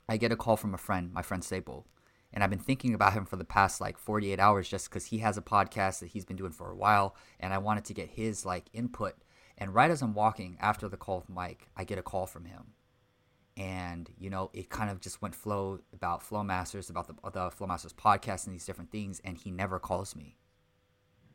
[0.08, 1.86] I get a call from a friend, my friend Staple,
[2.32, 5.18] and I've been thinking about him for the past like 48 hours just because he
[5.18, 8.10] has a podcast that he's been doing for a while, and I wanted to get
[8.10, 9.14] his like input.
[9.56, 12.44] And right as I'm walking after the call with Mike, I get a call from
[12.44, 12.74] him,
[13.56, 17.50] and you know it kind of just went flow about Flow Masters, about the the
[17.50, 20.36] Flow Masters podcast and these different things, and he never calls me.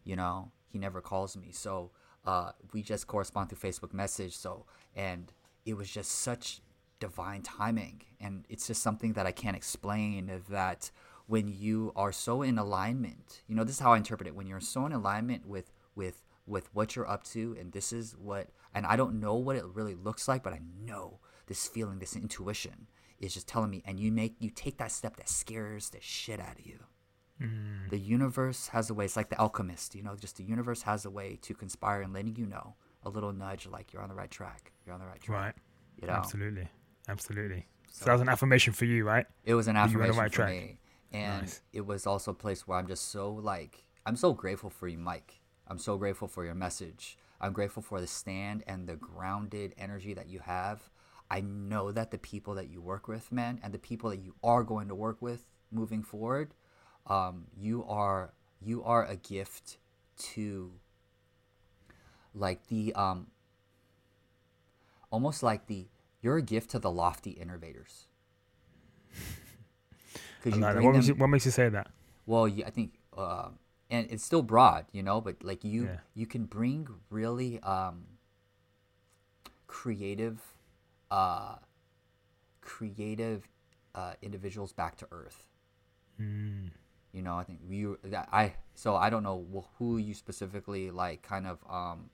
[0.03, 1.91] You know, he never calls me, so
[2.25, 4.35] uh, we just correspond through Facebook message.
[4.35, 4.65] So
[4.95, 5.31] and
[5.65, 6.61] it was just such
[6.99, 10.91] divine timing and it's just something that i can't explain that
[11.27, 14.47] when you are so in alignment you know this is how i interpret it when
[14.47, 18.47] you're so in alignment with with with what you're up to and this is what
[18.73, 22.15] and i don't know what it really looks like but i know this feeling this
[22.15, 22.87] intuition
[23.19, 26.39] is just telling me and you make you take that step that scares the shit
[26.39, 26.79] out of you
[27.41, 27.89] mm.
[27.89, 31.05] the universe has a way it's like the alchemist you know just the universe has
[31.05, 34.15] a way to conspire and letting you know a little nudge like you're on the
[34.15, 35.55] right track you're on the right track Right.
[36.01, 36.67] you know Absolutely.
[37.07, 37.65] Absolutely.
[37.91, 39.25] So, that was an affirmation for you, right?
[39.43, 40.49] it was an That you on affirmation the right for track.
[40.51, 40.79] me
[41.11, 41.61] and Nice.
[41.73, 44.97] it was also a place where i'm just so like i'm so grateful for you
[44.99, 45.38] mike
[45.69, 47.17] i'm so grateful for your message.
[47.41, 50.89] I'm grateful for the stand and the grounded energy that you have.
[51.31, 54.35] I know that the people that you work with man and the people that you
[54.43, 56.53] are going to work with moving forward
[57.07, 59.77] um, you are you are a gift
[60.17, 60.71] to
[62.35, 63.27] like the um
[65.11, 65.87] almost like the
[66.21, 68.07] you're a gift to the lofty innovators.
[70.43, 71.87] Because you What, makes you, what makes you say that?
[72.25, 73.49] well you, i think uh,
[73.89, 75.97] and it's still broad you know but like you Yeah.
[76.13, 78.05] you can bring really um
[79.67, 80.41] creative
[81.11, 81.55] uh
[82.61, 83.47] creative
[83.95, 85.45] uh individuals back to earth
[86.21, 86.71] Mm.
[87.13, 91.21] you know i think you that i so i don't know who you specifically like
[91.21, 92.09] kind of um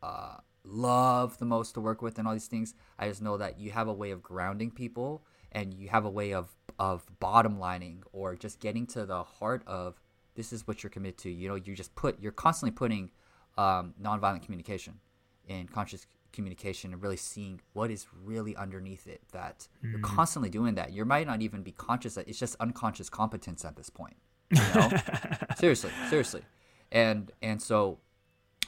[0.00, 3.58] uh love the most to work with and all these things i just know that
[3.58, 7.58] you have a way of grounding people and you have a way of of bottom
[7.58, 10.00] lining or just getting to the heart of
[10.38, 11.30] this is what you're committed to.
[11.30, 13.10] You know you just put you're constantly putting
[13.58, 15.00] um, nonviolent communication
[15.48, 20.74] and conscious communication and really seeing what is really underneath it that you're constantly doing
[20.76, 20.92] that.
[20.92, 24.16] You might not even be conscious that it's just unconscious competence at this point
[24.50, 24.90] you know?
[25.56, 26.42] Seriously seriously.
[26.90, 27.98] And and so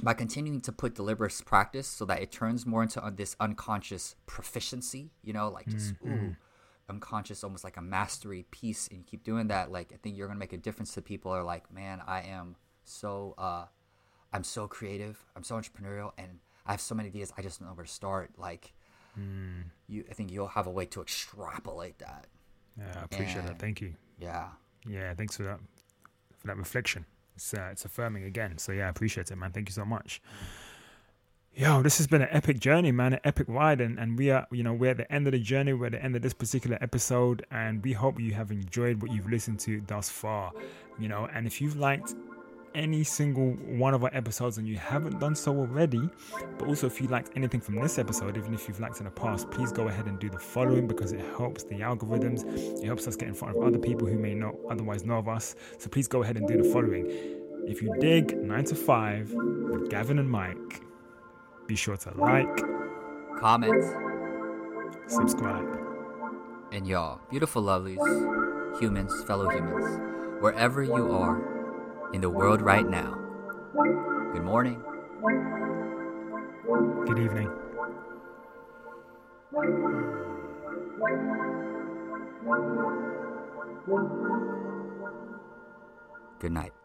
[0.03, 4.15] by continuing to put deliberate practice so that it turns more into uh, this unconscious
[4.27, 6.35] proficiency you know like just ooh
[6.91, 10.27] unconscious almost like a mastery piece and you keep doing that like i think you're
[10.27, 13.65] gonna make a difference to people are like man i am so uh
[14.33, 17.69] i'm so creative i'm so entrepreneurial and i have so many ideas i just don't
[17.69, 18.73] know where to start like
[19.19, 19.65] Mm.
[19.89, 22.29] you I think you'll have a way to extrapolate that.
[22.79, 23.59] Yeah, I appreciate that.
[23.59, 23.95] Thank you.
[24.21, 24.51] Yeah.
[24.87, 25.59] Yeah, thanks for that
[26.39, 27.05] for that reflection.
[27.35, 28.57] It's uh, it's affirming again.
[28.59, 29.51] So yeah, I appreciate it, man.
[29.51, 30.23] Thank you so much.
[31.57, 34.47] Yo, this has been an epic journey, man, an epic ride, and, and we are,
[34.53, 35.73] you know, we're at the end of the journey.
[35.73, 39.11] We're at the end of this particular episode, and we hope you have enjoyed what
[39.11, 40.53] you've listened to thus far.
[40.99, 42.15] You know, and if you've liked
[42.77, 46.09] any single one of our episodes and you haven't done so already,
[46.57, 49.11] but also if you liked anything from this episode, even if you've liked in the
[49.11, 52.45] past, please go ahead and do the following because it helps the algorithms.
[52.81, 55.29] It helps us get in front of other people who may not otherwise know of
[55.29, 55.57] us.
[55.79, 57.07] So please go ahead and do the following.
[57.67, 60.85] If you dig 9 to 5 with Gavin and Mike,
[61.71, 62.65] be sure to like,
[63.39, 63.85] comment,
[65.07, 65.65] subscribe.
[66.73, 70.01] and y'all, beautiful lovelies, humans, fellow humans,
[70.41, 73.15] wherever you are in the world right now.
[74.33, 74.83] Good morning.
[77.07, 77.53] Good evening.
[86.41, 86.80] Good night.